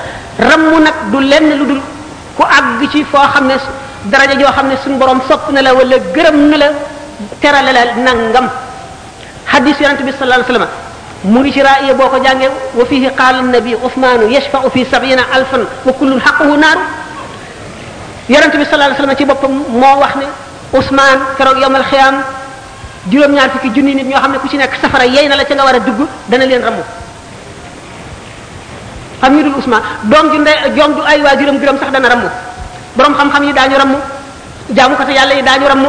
[0.84, 1.80] nag du lenn lu dul
[2.36, 3.54] ku àgg ci foo xam ne
[4.10, 6.68] daraja joo xam ne suñu borom sopp na la wala gërëm na la
[7.42, 8.46] terale la nangam
[9.46, 10.68] hadith yaronte bi sallallahu alayhi wasallam
[11.26, 15.92] mu ngi ci raaya boko jange wa fihi qala an-nabi uthman yashfa'u fi 70000 wa
[15.98, 16.78] kullu haqquhu nar
[18.30, 20.26] yaronte bi sallallahu alayhi wasallam ci bopam mo wax ne
[20.72, 22.22] uthman kero yawmal khiyam
[23.10, 25.54] juroom ñaar fukki junni nit ñoo xamne ku ci nek safara yey na la ci
[25.54, 26.82] nga wara dugg dana leen ramu
[29.20, 32.28] xam ñu dul ousmane doom ju ndey doom ju ay waajuram gërëm sax dana ramu
[32.94, 33.96] borom xam xam yi dañu ramu
[34.72, 35.88] jaamu ko te yalla yi dañu ramu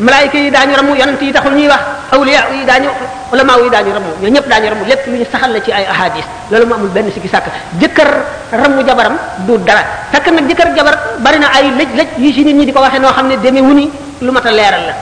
[0.00, 1.80] malaayika yi daañu ramu yonent yi taxul ñuy wax
[2.14, 2.86] awliya yi daañu
[3.34, 5.84] ulama yi daañu ramu ñoo ñëpp daañu ramu lépp lu ñu saxal la ci ay
[5.86, 7.46] ahadis loolu mu amul benn sikki sàkk
[7.82, 8.06] jëkkër
[8.52, 9.82] ramu jabaram du dara
[10.14, 12.80] fekk nag jëkkër jabar bari na ay lëj lëj yi ci nit ñi di ko
[12.80, 13.90] waxee noo xam ne demee wuni
[14.22, 14.94] lu mat a leeral la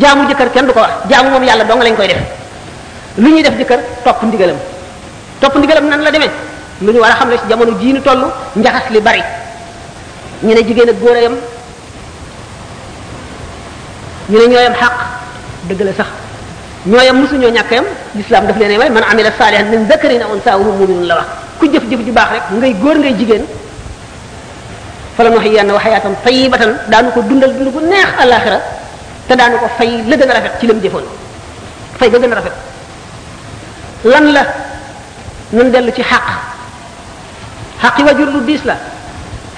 [0.00, 2.18] jaamu jëkkër kenn du ko wax jaamu moom yàlla dong lañ koy def
[3.18, 4.56] lu ñuy def jëkkër topp ndigalam
[5.40, 6.30] topp ndigalam nan la demee
[6.80, 8.24] lu ñu war a xam ne ci jamono jii ñu toll
[8.56, 9.22] njaxas li bari
[10.42, 11.36] ñu ne góor yam
[14.28, 14.92] ñu ne ñooyam xaq
[15.68, 16.06] dëgg la sax
[16.86, 20.32] ñooyam musu ñoo ñàkk yam l'islam daf leen way man amila salihan min dhakarin aw
[20.32, 21.24] unsa wa mu'minun la wax
[21.60, 23.44] ku jëf jëf ju baax rek ngay góor ngay jigéen
[25.16, 28.60] fala nu xiyan wa hayatan tayyibatan daanu ko dundal dund gu neex alakhirah
[29.28, 31.04] te daanu ko fay la gën a rafet ci lam jëfoon
[31.98, 32.52] fay ga gën a rafet
[34.04, 34.44] lan la
[35.52, 36.22] nan dellu ci xaq
[37.82, 38.76] xaqi wajur lu diis la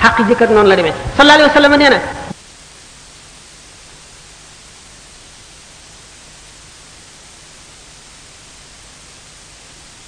[0.03, 2.26] xaqi jëkkër noonu la demee sallallahu alayhi wa sallam nee na